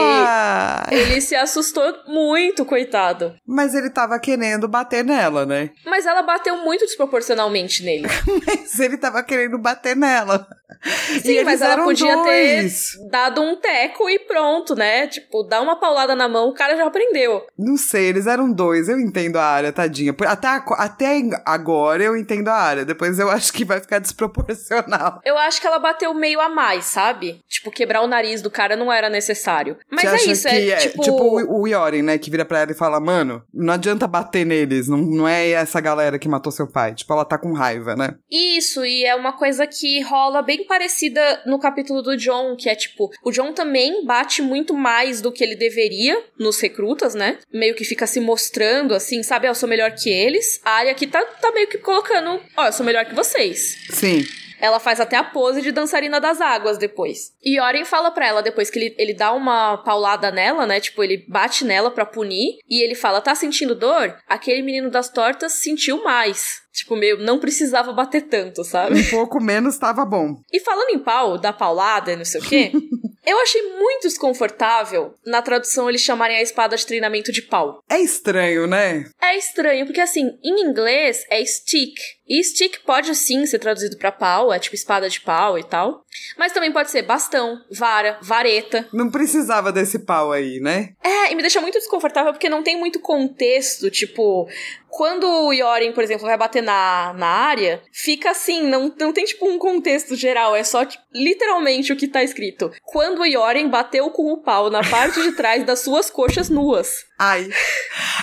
[0.91, 3.35] ele se assustou muito, coitado.
[3.47, 5.71] Mas ele tava querendo bater nela, né?
[5.85, 8.07] Mas ela bateu muito desproporcionalmente nele.
[8.47, 10.64] Mas ele tava querendo bater nela ela.
[11.23, 12.93] Sim, mas ela podia dois.
[12.93, 15.07] ter dado um teco e pronto, né?
[15.07, 17.47] Tipo, dá uma paulada na mão, o cara já aprendeu.
[17.59, 18.89] Não sei, eles eram dois.
[18.89, 20.15] Eu entendo a área, tadinha.
[20.27, 22.85] Até, até agora eu entendo a área.
[22.85, 25.21] Depois eu acho que vai ficar desproporcional.
[25.25, 27.41] Eu acho que ela bateu meio a mais, sabe?
[27.49, 29.77] Tipo, quebrar o nariz do cara não era necessário.
[29.91, 31.03] Mas Você é isso, é, é, tipo...
[31.03, 32.19] Tipo o, o Yoren, né?
[32.19, 34.89] Que vira pra ela e fala, mano, não adianta bater neles.
[34.89, 36.95] Não, não é essa galera que matou seu pai.
[36.95, 38.15] Tipo, ela tá com raiva, né?
[38.31, 42.77] Isso, e é uma coisa que rola bem parecida no capítulo do John, que é
[42.77, 47.39] tipo, o John também bate muito mais do que ele deveria nos recrutas, né?
[47.53, 49.49] Meio que fica se mostrando assim, sabe?
[49.49, 50.61] Ah, eu sou melhor que eles.
[50.65, 53.77] A área aqui tá, tá meio que colocando, ó, oh, eu sou melhor que vocês.
[53.91, 54.25] Sim.
[54.61, 57.33] Ela faz até a pose de dançarina das águas depois.
[57.43, 60.81] E Oren fala pra ela depois que ele, ele dá uma paulada nela, né?
[60.81, 62.59] Tipo, ele bate nela pra punir.
[62.69, 64.17] E ele fala: tá sentindo dor?
[64.27, 66.64] Aquele menino das tortas sentiu mais.
[66.75, 68.99] Tipo, meio, não precisava bater tanto, sabe?
[68.99, 70.35] Um pouco menos tava bom.
[70.53, 72.73] E falando em pau, da paulada e não sei o quê,
[73.25, 77.81] eu achei muito desconfortável na tradução eles chamarem a espada de treinamento de pau.
[77.89, 79.05] É estranho, né?
[79.23, 81.95] É estranho, porque assim, em inglês é stick.
[82.27, 86.03] E stick pode sim ser traduzido para pau, é tipo espada de pau e tal.
[86.39, 88.89] Mas também pode ser bastão, vara, vareta.
[88.93, 90.91] Não precisava desse pau aí, né?
[91.03, 94.49] É, e me deixa muito desconfortável porque não tem muito contexto, tipo,
[94.89, 99.25] quando o Yoren, por exemplo, vai bater na, na área, fica assim, não, não tem
[99.25, 102.73] tipo um contexto geral, é só tipo, literalmente o que tá escrito.
[102.83, 107.05] Quando o Yoren bateu com o pau na parte de trás das suas coxas nuas.
[107.19, 107.49] Ai.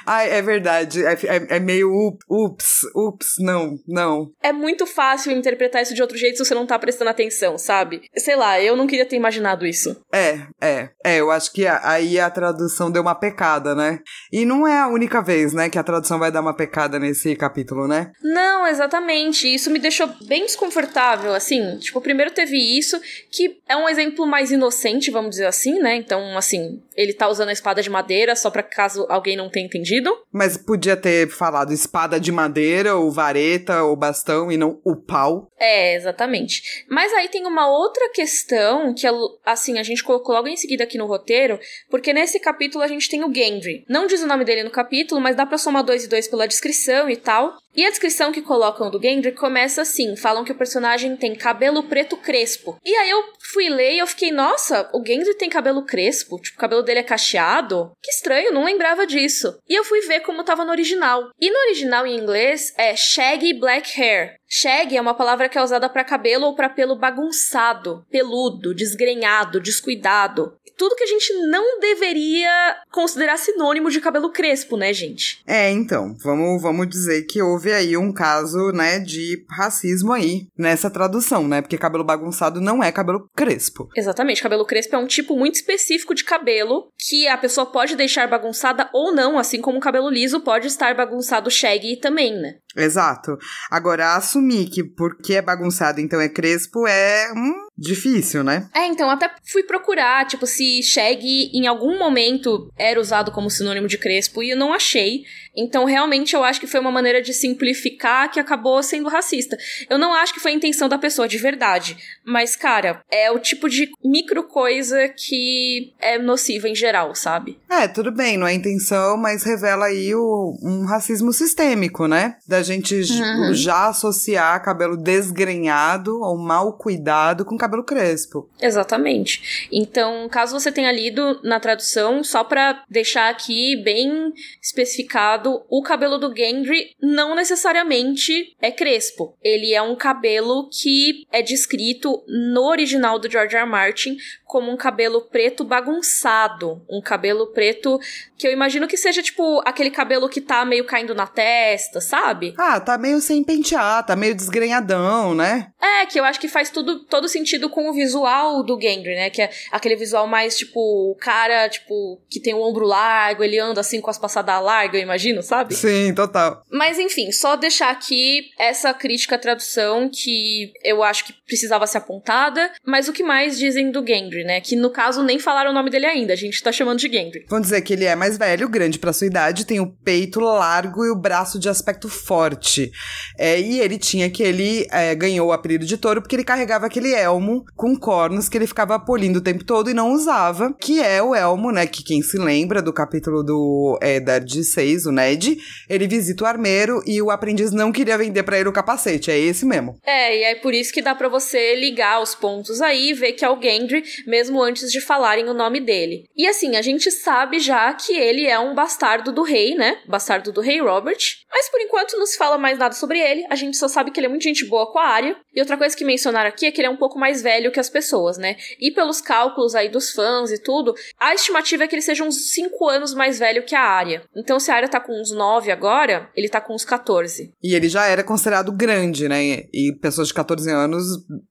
[0.05, 1.05] Ai, é verdade.
[1.05, 4.31] É, é, é, meio ups, ups, não, não.
[4.43, 8.01] É muito fácil interpretar isso de outro jeito se você não tá prestando atenção, sabe?
[8.17, 9.95] Sei lá, eu não queria ter imaginado isso.
[10.13, 10.89] É, é.
[11.05, 13.99] É, eu acho que aí a tradução deu uma pecada, né?
[14.31, 17.35] E não é a única vez, né, que a tradução vai dar uma pecada nesse
[17.35, 18.11] capítulo, né?
[18.31, 19.53] Não, exatamente.
[19.53, 21.77] Isso me deixou bem desconfortável, assim.
[21.79, 22.97] Tipo, primeiro teve isso,
[23.29, 25.97] que é um exemplo mais inocente, vamos dizer assim, né?
[25.97, 29.65] Então, assim, ele tá usando a espada de madeira só pra caso alguém não tenha
[29.65, 30.17] entendido.
[30.31, 35.51] Mas podia ter falado espada de madeira, ou vareta, ou bastão, e não o pau.
[35.59, 36.85] É, exatamente.
[36.89, 39.05] Mas aí tem uma outra questão que,
[39.45, 43.09] assim, a gente colocou logo em seguida aqui no roteiro, porque nesse capítulo a gente
[43.09, 43.83] tem o Gendry.
[43.89, 46.47] Não diz o nome dele no capítulo, mas dá pra somar dois e dois pela
[46.47, 47.57] descrição e tal.
[47.73, 51.83] E a descrição que colocam do Gendry começa assim: falam que o personagem tem cabelo
[51.83, 52.77] preto crespo.
[52.83, 56.37] E aí eu fui ler e eu fiquei, nossa, o Gendry tem cabelo crespo?
[56.41, 57.93] Tipo, o cabelo dele é cacheado?
[58.01, 59.57] Que estranho, não lembrava disso.
[59.69, 61.29] E eu fui ver como tava no original.
[61.39, 64.41] E no original em inglês é shaggy black hair.
[64.53, 69.61] Shag é uma palavra que é usada para cabelo ou para pelo bagunçado, peludo, desgrenhado,
[69.61, 70.57] descuidado.
[70.81, 75.39] Tudo que a gente não deveria considerar sinônimo de cabelo crespo, né, gente?
[75.45, 80.89] É, então, vamos, vamos dizer que houve aí um caso, né, de racismo aí nessa
[80.89, 81.61] tradução, né?
[81.61, 83.89] Porque cabelo bagunçado não é cabelo crespo.
[83.95, 88.27] Exatamente, cabelo crespo é um tipo muito específico de cabelo que a pessoa pode deixar
[88.27, 92.55] bagunçada ou não, assim como o cabelo liso pode estar bagunçado shaggy também, né?
[92.75, 93.37] Exato.
[93.69, 97.31] Agora, assumir que porque é bagunçado então é crespo é.
[97.33, 98.69] Hum, difícil, né?
[98.73, 103.87] É, então até fui procurar, tipo, se Shag em algum momento era usado como sinônimo
[103.87, 105.23] de crespo e eu não achei.
[105.55, 109.57] Então, realmente, eu acho que foi uma maneira de simplificar que acabou sendo racista.
[109.89, 111.97] Eu não acho que foi a intenção da pessoa, de verdade.
[112.25, 117.59] Mas, cara, é o tipo de micro coisa que é nociva em geral, sabe?
[117.69, 122.37] É, tudo bem, não é intenção, mas revela aí o, um racismo sistêmico, né?
[122.47, 123.53] Da gente uhum.
[123.53, 128.49] já associar cabelo desgrenhado ou mal cuidado com cabelo crespo.
[128.61, 129.67] Exatamente.
[129.71, 136.17] Então, caso você tenha lido na tradução, só para deixar aqui bem especificado o cabelo
[136.17, 139.35] do Gendry não necessariamente é crespo.
[139.41, 143.61] Ele é um cabelo que é descrito no original do George R.
[143.63, 143.69] R.
[143.69, 146.81] Martin como um cabelo preto bagunçado.
[146.89, 147.97] Um cabelo preto
[148.37, 152.53] que eu imagino que seja tipo aquele cabelo que tá meio caindo na testa, sabe?
[152.57, 155.70] Ah, tá meio sem pentear, tá meio desgrenhadão, né?
[155.81, 159.29] É, que eu acho que faz tudo, todo sentido com o visual do Gendry, né?
[159.29, 163.57] Que é aquele visual mais tipo, o cara, tipo, que tem o ombro largo, ele
[163.57, 165.73] anda assim com as passadas largas, eu imagino, sabe?
[165.73, 166.63] Sim, total.
[166.71, 171.97] Mas enfim, só deixar aqui essa crítica à tradução que eu acho que precisava ser
[171.97, 174.43] apontada, mas o que mais dizem do Gendry?
[174.43, 174.61] Né?
[174.61, 177.45] Que no caso nem falaram o nome dele ainda, a gente tá chamando de Gendry.
[177.49, 181.03] Vamos dizer que ele é mais velho, grande para sua idade, tem o peito largo
[181.05, 182.91] e o braço de aspecto forte.
[183.37, 187.13] É, e ele tinha que ele é, ganhou o de touro porque ele carregava aquele
[187.13, 191.21] elmo com cornos que ele ficava polindo o tempo todo e não usava, que é
[191.21, 191.85] o elmo, né?
[191.87, 195.57] Que quem se lembra do capítulo do Eddard 6, o Ned,
[195.89, 199.37] ele visita o armeiro e o aprendiz não queria vender para ele o capacete, é
[199.37, 199.97] esse mesmo.
[200.05, 203.33] É, e é por isso que dá para você ligar os pontos aí e ver
[203.33, 206.25] que é o Gendry, mesmo antes de falarem o nome dele.
[206.35, 209.99] E assim, a gente sabe já que ele é um bastardo do rei, né?
[210.07, 211.19] Bastardo do rei Robert.
[211.51, 213.45] Mas por enquanto não se fala mais nada sobre ele.
[213.49, 215.35] A gente só sabe que ele é muito gente boa com a área.
[215.53, 217.79] E outra coisa que mencionaram aqui é que ele é um pouco mais velho que
[217.79, 218.55] as pessoas, né?
[218.79, 222.51] E pelos cálculos aí dos fãs e tudo, a estimativa é que ele seja uns
[222.51, 224.23] 5 anos mais velho que a área.
[224.35, 227.53] Então se a área tá com uns 9 agora, ele tá com uns 14.
[227.63, 229.65] E ele já era considerado grande, né?
[229.73, 231.03] E pessoas de 14 anos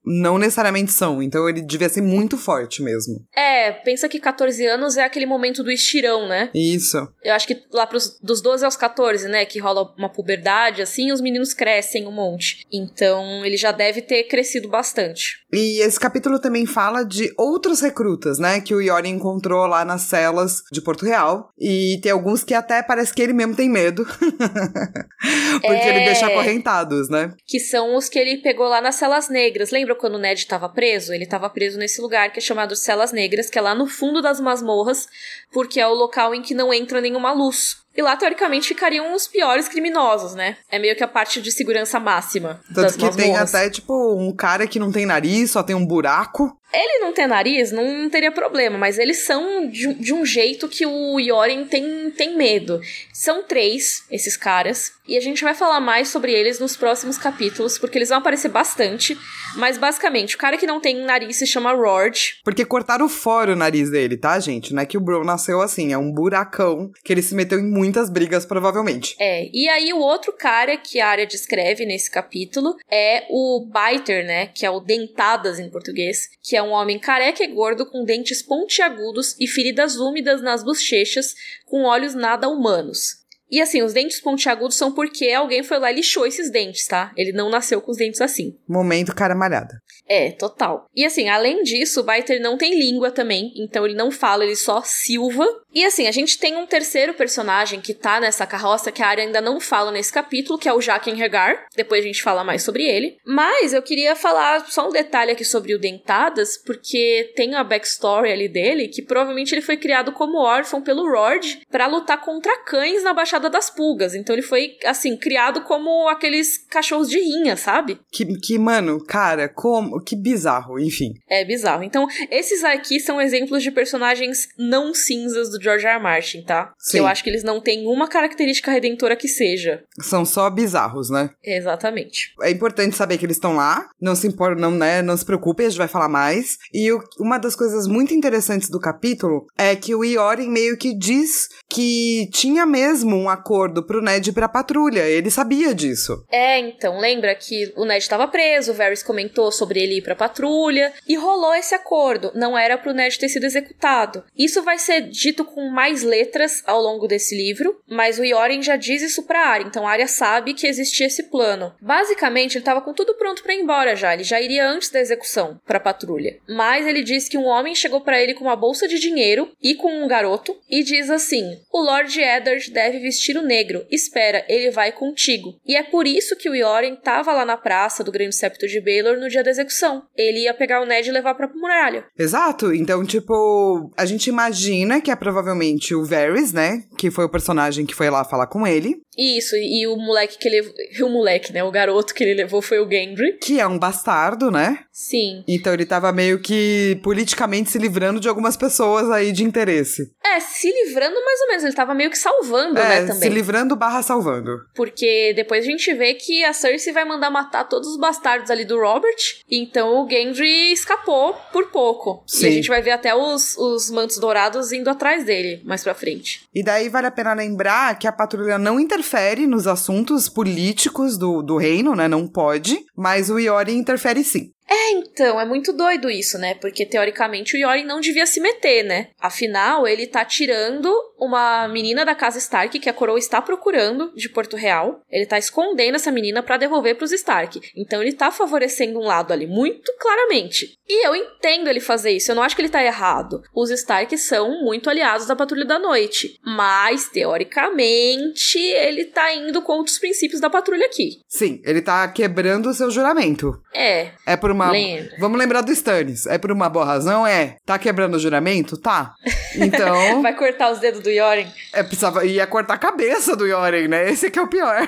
[0.04, 1.22] não necessariamente são.
[1.22, 3.24] Então ele devia ser muito forte forte mesmo.
[3.34, 6.50] É, pensa que 14 anos é aquele momento do estirão, né?
[6.54, 6.96] Isso.
[7.22, 11.12] Eu acho que lá pros, dos 12 aos 14, né, que rola uma puberdade, assim,
[11.12, 12.66] os meninos crescem um monte.
[12.72, 15.40] Então, ele já deve ter crescido bastante.
[15.52, 20.02] E esse capítulo também fala de outros recrutas, né, que o Yori encontrou lá nas
[20.02, 21.50] celas de Porto Real.
[21.58, 24.04] E tem alguns que até parece que ele mesmo tem medo.
[25.60, 25.88] Porque é...
[25.88, 27.34] ele deixa acorrentados, né?
[27.46, 29.70] Que são os que ele pegou lá nas celas negras.
[29.70, 31.12] Lembra quando o Ned estava preso?
[31.12, 34.22] Ele estava preso nesse lugar que é chamado Celas Negras, que é lá no fundo
[34.22, 35.06] das masmorras,
[35.52, 37.76] porque é o local em que não entra nenhuma luz.
[37.96, 40.56] E lá, teoricamente, ficariam os piores criminosos, né?
[40.70, 42.60] É meio que a parte de segurança máxima.
[42.68, 43.50] Tanto das que masmorras.
[43.50, 46.56] tem até, tipo, um cara que não tem nariz, só tem um buraco.
[46.72, 50.86] Ele não ter nariz não teria problema, mas eles são de, de, um jeito que
[50.86, 52.80] o Yoren tem, tem medo.
[53.12, 57.78] São três, esses caras, e a gente vai falar mais sobre eles nos próximos capítulos,
[57.78, 59.18] porque eles vão aparecer bastante.
[59.56, 62.38] Mas basicamente, o cara que não tem nariz se chama Rord.
[62.44, 64.72] Porque cortaram fora o nariz dele, tá, gente?
[64.72, 67.68] Não é que o Bro nasceu assim, é um buracão que ele se meteu em
[67.68, 69.16] muitas brigas, provavelmente.
[69.18, 74.24] É, e aí o outro cara que a área descreve nesse capítulo é o Biter,
[74.24, 74.46] né?
[74.46, 78.42] Que é o Dentadas em português, que é um homem careca e gordo com dentes
[78.42, 81.34] pontiagudos e feridas úmidas nas bochechas,
[81.66, 83.20] com olhos nada humanos.
[83.50, 87.12] E assim, os dentes pontiagudos são porque alguém foi lá e lixou esses dentes, tá?
[87.16, 88.56] Ele não nasceu com os dentes assim.
[88.68, 89.80] Momento cara malhada.
[90.10, 90.90] É, total.
[90.94, 94.56] E assim, além disso, o Biter não tem língua também, então ele não fala, ele
[94.56, 95.46] só silva.
[95.72, 99.22] E assim, a gente tem um terceiro personagem que tá nessa carroça que a área
[99.22, 101.68] ainda não fala nesse capítulo, que é o Jaqen Regar.
[101.76, 103.18] Depois a gente fala mais sobre ele.
[103.24, 108.32] Mas eu queria falar só um detalhe aqui sobre o Dentadas, porque tem a backstory
[108.32, 113.04] ali dele, que provavelmente ele foi criado como órfão pelo Rord para lutar contra cães
[113.04, 114.16] na Baixada das Pulgas.
[114.16, 118.00] Então ele foi, assim, criado como aqueles cachorros de rinha, sabe?
[118.10, 119.99] Que, que mano, cara, como.
[120.00, 121.12] Que bizarro, enfim.
[121.28, 121.82] É bizarro.
[121.82, 125.94] Então, esses aqui são exemplos de personagens não cinzas do George R.
[125.94, 126.02] R.
[126.02, 126.72] Martin, tá?
[126.78, 126.98] Sim.
[126.98, 129.82] eu acho que eles não têm uma característica redentora que seja.
[130.00, 131.30] São só bizarros, né?
[131.44, 132.32] Exatamente.
[132.42, 135.02] É importante saber que eles estão lá, não se importa, não, né?
[135.02, 136.58] Não se preocupe, a gente vai falar mais.
[136.72, 140.96] E o, uma das coisas muito interessantes do capítulo é que o Iorin meio que
[140.96, 145.08] diz que tinha mesmo um acordo pro Ned ir pra patrulha.
[145.08, 146.24] Ele sabia disso.
[146.30, 150.14] É, então, lembra que o Ned estava preso, o Varys comentou sobre ele ir pra
[150.14, 152.32] patrulha, e rolou esse acordo.
[152.34, 154.24] Não era pro Ned ter sido executado.
[154.36, 158.76] Isso vai ser dito com mais letras ao longo desse livro, mas o Yoren já
[158.76, 161.74] diz isso pra Arya, então Arya sabe que existia esse plano.
[161.80, 165.00] Basicamente, ele tava com tudo pronto para ir embora já, ele já iria antes da
[165.00, 166.38] execução pra patrulha.
[166.48, 169.74] Mas ele diz que um homem chegou para ele com uma bolsa de dinheiro e
[169.74, 173.86] com um garoto e diz assim: "O Lord Eddard deve vestir o negro.
[173.90, 178.04] Espera, ele vai contigo." E é por isso que o Yoren tava lá na praça
[178.04, 179.70] do Grande Septo de Baelor no dia da execução.
[180.16, 182.04] Ele ia pegar o Ned e levar pra muralha.
[182.18, 182.74] Exato.
[182.74, 186.84] Então, tipo, a gente imagina que é provavelmente o Varys, né?
[186.98, 189.00] Que foi o personagem que foi lá falar com ele.
[189.16, 190.72] Isso, e, e o moleque que ele.
[191.02, 191.62] O moleque, né?
[191.62, 193.38] O garoto que ele levou foi o Gendry.
[193.38, 194.84] Que é um bastardo, né?
[194.92, 195.44] Sim.
[195.46, 200.10] Então ele tava meio que politicamente se livrando de algumas pessoas aí de interesse.
[200.24, 201.64] É, se livrando mais ou menos.
[201.64, 203.14] Ele tava meio que salvando, é, né, também.
[203.14, 204.58] se livrando barra salvando.
[204.74, 208.64] Porque depois a gente vê que a Cersei vai mandar matar todos os bastardos ali
[208.64, 209.16] do Robert.
[209.62, 212.22] Então o Gendry escapou por pouco.
[212.26, 212.44] Sim.
[212.44, 215.94] E a gente vai ver até os, os mantos dourados indo atrás dele mais pra
[215.94, 216.42] frente.
[216.54, 221.42] E daí vale a pena lembrar que a patrulha não interfere nos assuntos políticos do,
[221.42, 222.08] do reino, né?
[222.08, 222.78] Não pode.
[222.96, 224.50] Mas o Iori interfere sim.
[224.70, 226.54] É, então, é muito doido isso, né?
[226.54, 229.08] Porque teoricamente o Yoren não devia se meter, né?
[229.18, 234.28] Afinal, ele tá tirando uma menina da casa Stark que a coroa está procurando de
[234.28, 235.00] Porto Real.
[235.10, 237.60] Ele tá escondendo essa menina para devolver pros Stark.
[237.76, 240.78] Então ele tá favorecendo um lado ali muito claramente.
[240.88, 243.42] E eu entendo ele fazer isso, eu não acho que ele tá errado.
[243.54, 249.90] Os Stark são muito aliados da Patrulha da Noite, mas teoricamente ele tá indo contra
[249.90, 251.20] os princípios da patrulha aqui.
[251.28, 253.60] Sim, ele tá quebrando o seu juramento.
[253.74, 254.70] É, É por uma.
[254.72, 255.16] Lembra.
[255.18, 256.26] Vamos lembrar do Stannis.
[256.26, 257.26] É por uma boa razão?
[257.26, 257.56] É.
[257.64, 258.76] Tá quebrando o juramento?
[258.76, 259.14] Tá.
[259.56, 260.20] Então.
[260.22, 261.46] vai cortar os dedos do Yoren.
[261.72, 262.24] é, precisava.
[262.24, 264.10] Ia cortar a cabeça do Yoren, né?
[264.10, 264.86] Esse que é o pior.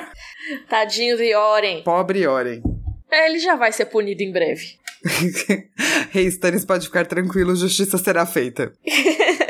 [0.69, 1.83] Tadinho do Yoren.
[1.83, 2.63] Pobre Yoren.
[3.11, 4.81] É, Ele já vai ser punido em breve.
[6.11, 8.73] Rei Stannis pode ficar tranquilo, justiça será feita.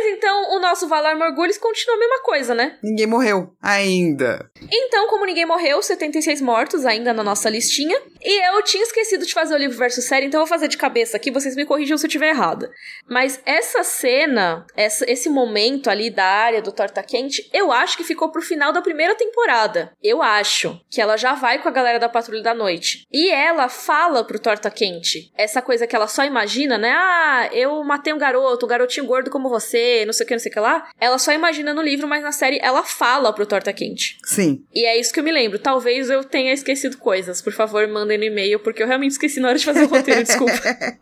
[0.00, 2.78] Mas então o nosso Valar Morgulhos continua a mesma coisa, né?
[2.82, 3.52] Ninguém morreu.
[3.60, 4.50] Ainda.
[4.72, 8.00] Então, como ninguém morreu, 76 mortos ainda na nossa listinha.
[8.22, 10.78] E eu tinha esquecido de fazer o livro versus série, então eu vou fazer de
[10.78, 12.70] cabeça aqui, vocês me corrijam se eu estiver errada.
[13.10, 18.04] Mas essa cena, essa, esse momento ali da área do Torta Quente, eu acho que
[18.04, 19.92] ficou pro final da primeira temporada.
[20.02, 23.06] Eu acho que ela já vai com a galera da Patrulha da Noite.
[23.12, 26.90] E ela fala pro Torta Quente essa coisa que ela só imagina, né?
[26.90, 30.40] Ah, eu matei um garoto, um garotinho gordo como você, não sei o que, não
[30.40, 30.88] sei o que lá.
[31.00, 34.18] Ela só imagina no livro, mas na série ela fala pro Torta Quente.
[34.24, 34.64] Sim.
[34.74, 35.58] E é isso que eu me lembro.
[35.58, 37.40] Talvez eu tenha esquecido coisas.
[37.40, 40.22] Por favor, mandem no e-mail, porque eu realmente esqueci na hora de fazer o roteiro,
[40.22, 40.52] desculpa.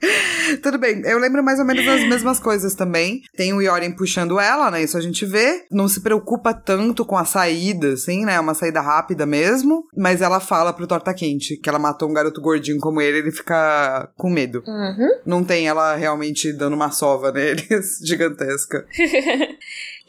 [0.62, 3.22] Tudo bem, eu lembro mais ou menos as mesmas coisas também.
[3.36, 4.82] Tem o Yoren puxando ela, né?
[4.82, 5.64] Isso a gente vê.
[5.70, 8.34] Não se preocupa tanto com a saída, assim, né?
[8.34, 9.86] É uma saída rápida mesmo.
[9.96, 13.32] Mas ela fala pro Torta Quente que ela matou um garoto gordinho como ele, ele
[13.32, 14.62] fica com medo.
[14.66, 15.08] Uhum.
[15.24, 17.66] Não tem ela realmente dando uma sova nele,
[18.04, 18.67] gigantesca.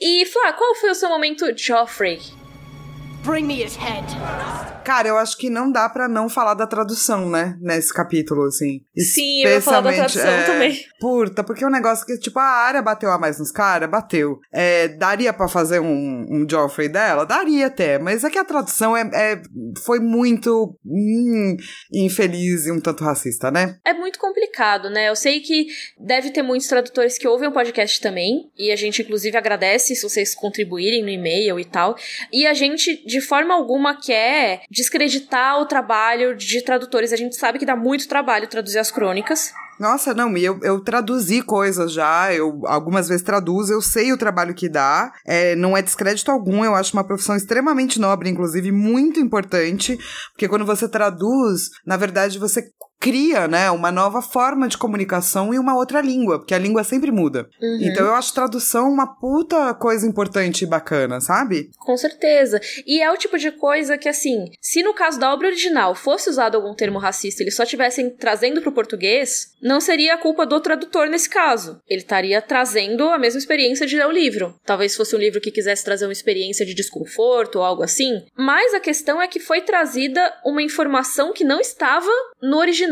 [0.02, 2.22] E, Flá, qual foi o seu momento Joffrey?
[3.24, 4.06] Bring me his head.
[4.90, 7.56] Cara, eu acho que não dá pra não falar da tradução, né?
[7.62, 8.82] Nesse capítulo, assim.
[8.98, 10.84] Sim, eu ia falar da tradução também.
[11.00, 14.40] Puta, porque é um negócio que, tipo, a área bateu a mais nos caras, bateu.
[14.52, 17.24] É, daria pra fazer um, um Joffrey dela?
[17.24, 19.42] Daria até, mas é que a tradução é, é-
[19.86, 21.56] foi muito hum,
[21.94, 23.78] infeliz e um tanto racista, né?
[23.86, 25.08] É muito complicado, né?
[25.08, 25.68] Eu sei que
[26.00, 30.02] deve ter muitos tradutores que ouvem o podcast também, e a gente, inclusive, agradece se
[30.02, 31.96] vocês contribuírem no e-mail e tal.
[32.34, 37.12] E a gente, de forma alguma, quer descreditar o trabalho de tradutores.
[37.12, 39.52] A gente sabe que dá muito trabalho traduzir as crônicas.
[39.80, 44.18] Nossa, não, e eu, eu traduzi coisas já, eu algumas vezes traduzo, eu sei o
[44.18, 48.74] trabalho que dá, é, não é descrédito algum, eu acho uma profissão extremamente nobre, inclusive
[48.74, 49.98] muito importante,
[50.34, 52.70] porque quando você traduz, na verdade você
[53.00, 57.12] cria, né, uma nova forma de comunicação e uma outra língua, porque a língua sempre
[57.12, 57.50] muda.
[57.82, 61.70] Então eu acho tradução uma puta coisa importante e bacana, sabe?
[61.78, 62.60] Com certeza.
[62.86, 66.30] E é o tipo de coisa que, assim, se no caso da obra original fosse
[66.30, 70.60] usado algum termo racista eles só estivessem trazendo pro português, não seria a culpa do
[70.60, 71.82] tradutor nesse caso.
[71.88, 74.56] Ele estaria trazendo a mesma experiência de ler o livro.
[74.66, 78.24] Talvez fosse um livro que quisesse trazer uma experiência de desconforto ou algo assim.
[78.36, 82.10] Mas a questão é que foi trazida uma informação que não estava
[82.42, 82.89] no original,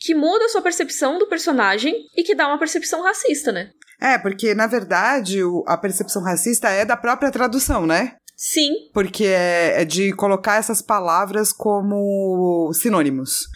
[0.00, 3.70] que muda a sua percepção do personagem e que dá uma percepção racista, né?
[4.00, 8.16] É, porque na verdade a percepção racista é da própria tradução, né?
[8.36, 13.46] Sim, Porque é, é de colocar essas palavras como sinônimos.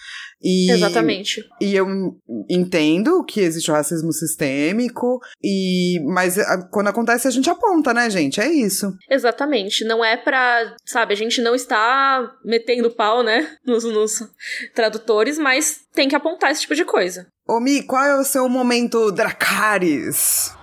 [0.42, 1.44] E, Exatamente.
[1.60, 1.86] E eu
[2.48, 8.08] entendo que existe o racismo sistêmico, e mas a, quando acontece a gente aponta, né,
[8.08, 8.40] gente?
[8.40, 8.92] É isso.
[9.08, 9.84] Exatamente.
[9.84, 14.22] Não é pra, sabe, a gente não está metendo pau, né, nos, nos
[14.74, 17.26] tradutores, mas tem que apontar esse tipo de coisa.
[17.46, 20.54] Ô, Mi, qual é o seu momento Dracarys?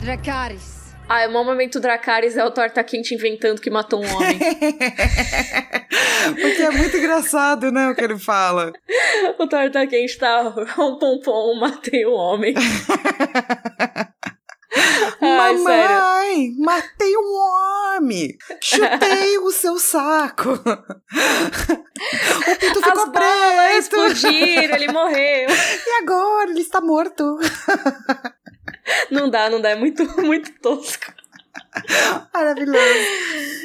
[0.00, 0.77] Dracarys.
[1.08, 4.38] Ah, o momento Dracarys é o torta quente inventando que matou um homem.
[6.38, 8.72] Porque é muito engraçado, né, o que ele fala.
[9.38, 12.54] o torta quente tá um pompom, matei um homem.
[15.20, 16.54] Ai, Mamãe, sério.
[16.58, 18.36] matei um homem!
[18.62, 20.50] Chutei o seu saco!
[20.52, 20.56] o
[22.58, 23.78] pinto ficou As preto!
[23.78, 25.48] explodiram, ele morreu.
[25.50, 26.50] E agora?
[26.50, 27.38] Ele está morto!
[29.10, 31.12] Não dá, não dá, é muito, muito tosco.
[32.34, 32.78] Maravilhoso!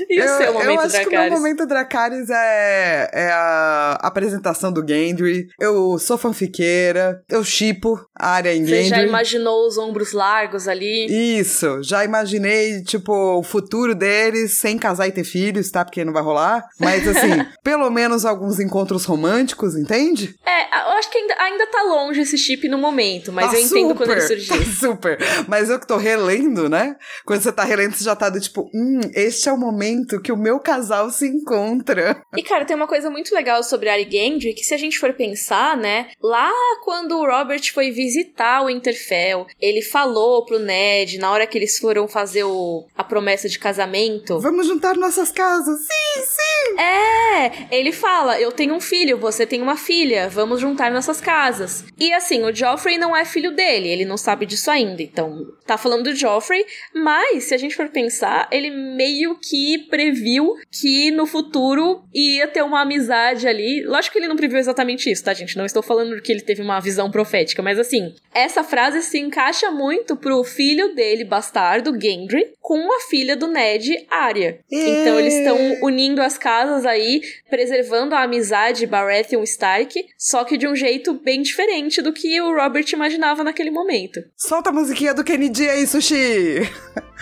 [0.10, 1.32] E o eu, seu momento eu acho que o meu Dracarys?
[1.40, 5.48] momento Dracarys é, é a apresentação do Gendry.
[5.60, 8.90] Eu sou fanfiqueira, eu chipo a área em Você Gendry.
[8.90, 11.06] já imaginou os ombros largos ali?
[11.40, 15.86] Isso, já imaginei, tipo, o futuro deles sem casar e ter filhos, tá?
[15.86, 16.64] Porque não vai rolar.
[16.80, 17.30] Mas, assim,
[17.64, 20.36] pelo menos alguns encontros românticos, entende?
[20.46, 23.62] É, eu acho que ainda, ainda tá longe esse chip no momento, mas Tá eu
[23.62, 24.50] entendo quando ele surgir.
[24.50, 25.18] Tá super.
[25.48, 26.96] Mas eu que tô relendo, né?
[27.26, 30.38] Quando você tá relendo, já tá do tipo, hum, este é o momento que o
[30.38, 32.24] meu casal se encontra.
[32.36, 35.14] E, cara, tem uma coisa muito legal sobre Ari Gendry, que se a gente for
[35.14, 36.52] pensar, né, lá
[36.84, 41.80] quando o Robert foi visitar o Winterfell, ele falou pro Ned, na hora que eles
[41.80, 45.80] foram fazer o, a promessa de casamento, Vamos juntar nossas casas.
[45.80, 46.80] Sim, sim.
[46.80, 51.86] É, ele fala: Eu tenho um filho, você tem uma filha, vamos juntar nossas casas.
[51.98, 55.02] E assim, o Joffrey não é filho dele, ele não sabe disso ainda.
[55.02, 60.56] Então, tá falando do Joffrey, mas se a gente for pensar, ele meio que previu
[60.72, 63.84] que no futuro ia ter uma amizade ali.
[63.84, 65.58] Lógico que ele não previu exatamente isso, tá, gente?
[65.58, 69.72] Não estou falando que ele teve uma visão profética, mas assim, essa frase se encaixa
[69.72, 74.60] muito pro filho dele, bastardo, Gendry, com a filha do Ned, Arya.
[74.72, 80.68] Então eles estão unindo as casas aí, preservando a amizade Baratheon Stark, só que de
[80.68, 84.20] um jeito bem diferente do que o Robert imaginava naquele momento.
[84.36, 86.62] Solta a musiquinha do Kennedy aí, Sushi.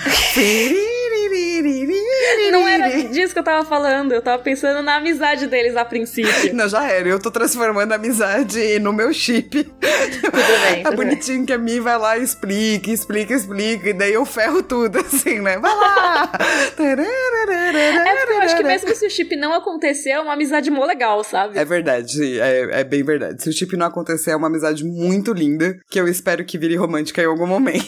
[2.52, 6.54] Não era disso que eu tava falando, eu tava pensando na amizade deles a princípio.
[6.54, 7.08] Não, já era.
[7.08, 9.64] Eu tô transformando a amizade no meu chip.
[9.64, 11.08] Tudo bem, É tudo bem.
[11.08, 13.90] bonitinho que a Mi vai lá e explica, explica, explica.
[13.90, 15.58] E daí eu ferro tudo, assim, né?
[15.60, 16.32] Vai lá!
[16.78, 20.86] É porque eu acho que mesmo se o chip não acontecer, é uma amizade mó
[20.86, 21.58] legal, sabe?
[21.58, 23.42] É verdade, é, é bem verdade.
[23.42, 26.76] Se o chip não acontecer, é uma amizade muito linda, que eu espero que vire
[26.76, 27.86] romântica em algum momento.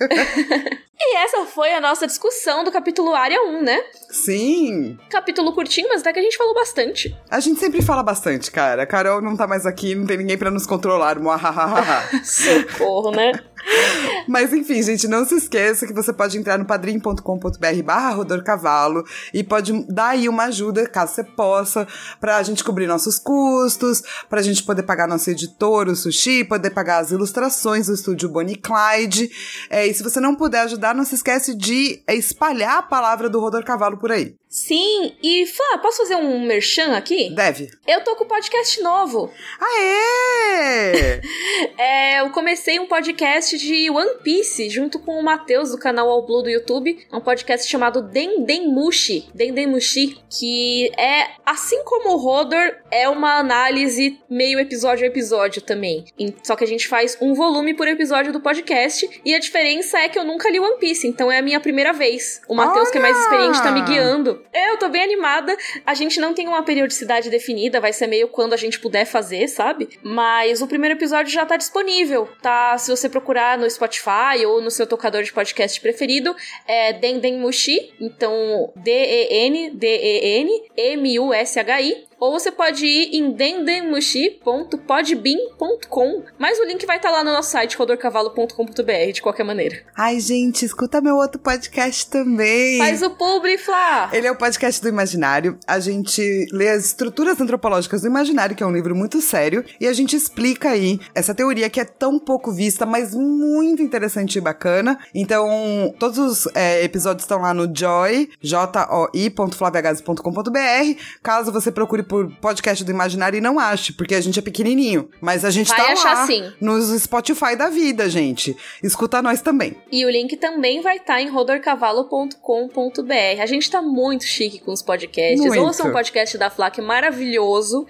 [1.08, 3.80] E essa foi a nossa discussão do capítulo Área 1, né?
[4.10, 4.98] Sim!
[5.08, 7.16] Capítulo curtinho, mas até que a gente falou bastante.
[7.30, 8.82] A gente sempre fala bastante, cara.
[8.82, 11.16] A Carol não tá mais aqui, não tem ninguém pra nos controlar.
[12.24, 13.32] Socorro, né?
[14.28, 19.42] Mas enfim, gente, não se esqueça que você pode entrar no padrim.com.br barra rodorcavalo e
[19.42, 21.86] pode dar aí uma ajuda, caso você possa,
[22.20, 26.98] pra gente cobrir nossos custos, pra gente poder pagar nosso editor, o Sushi, poder pagar
[26.98, 29.30] as ilustrações do estúdio Bonnie Clyde.
[29.70, 33.40] É, e se você não puder ajudar, não se esquece de espalhar a palavra do
[33.40, 34.34] Rodor Cavalo por aí.
[34.56, 37.28] Sim, e Flá, posso fazer um merchan aqui?
[37.28, 37.68] Deve.
[37.86, 39.30] Eu tô com um podcast novo.
[39.60, 41.20] Aê!
[41.78, 46.24] É, eu comecei um podcast de One Piece junto com o Matheus do canal All
[46.24, 47.06] Blue do YouTube.
[47.10, 54.18] É um podcast chamado Dendemushi, Dendemushi, que é, assim como o Rodor, é uma análise
[54.28, 56.06] meio episódio a episódio também.
[56.42, 60.08] Só que a gente faz um volume por episódio do podcast e a diferença é
[60.08, 62.40] que eu nunca li One Piece, então é a minha primeira vez.
[62.48, 64.45] O Matheus, que é mais experiente, tá me guiando.
[64.52, 65.56] Eu tô bem animada.
[65.84, 69.48] A gente não tem uma periodicidade definida, vai ser meio quando a gente puder fazer,
[69.48, 69.88] sabe?
[70.02, 72.76] Mas o primeiro episódio já tá disponível, tá?
[72.78, 76.34] Se você procurar no Spotify ou no seu tocador de podcast preferido,
[76.66, 82.06] é Dendemushi, então D-E-N, D-E-N, M-U-S-H-I.
[82.18, 87.76] Ou você pode ir em dendemushi.podbean.com, mas o link vai estar lá no nosso site,
[87.76, 89.82] rodorcavalo.com.br, de qualquer maneira.
[89.94, 92.78] Ai, gente, escuta meu outro podcast também.
[92.78, 94.08] Faz o publi, Flá!
[94.12, 95.58] Ele é o podcast do imaginário.
[95.66, 99.86] A gente lê as estruturas antropológicas do imaginário, que é um livro muito sério, e
[99.86, 104.40] a gente explica aí essa teoria que é tão pouco vista, mas muito interessante e
[104.40, 104.98] bacana.
[105.14, 111.02] Então, todos os é, episódios estão lá no joy, j-o-i.flaviagazi.com.br.
[111.22, 115.08] Caso você procure por podcast do Imaginário e não ache, porque a gente é pequenininho.
[115.20, 116.52] Mas a gente Vai tá achar lá sim.
[116.60, 118.56] nos Spotify da vida, gente.
[118.82, 119.76] Escuta nós também.
[119.90, 123.40] E o link também vai estar em rodorcavalo.com.br.
[123.40, 125.40] A gente tá muito chique com os podcasts.
[125.40, 125.62] Muito.
[125.62, 127.86] Ouçam o podcast da Flac maravilhoso.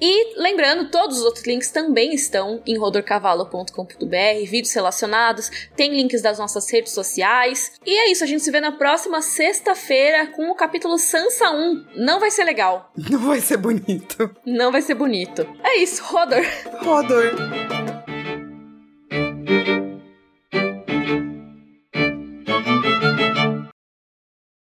[0.00, 6.38] E lembrando, todos os outros links também estão em rodorcavalo.com.br, vídeos relacionados, tem links das
[6.38, 7.72] nossas redes sociais.
[7.84, 11.86] E é isso, a gente se vê na próxima sexta-feira com o capítulo Sansa 1.
[11.96, 14.30] Não vai ser legal, Não vai ser bonito.
[14.46, 15.46] não vai ser bonito.
[15.62, 16.42] É isso, Rodor.
[16.82, 17.99] Rodor.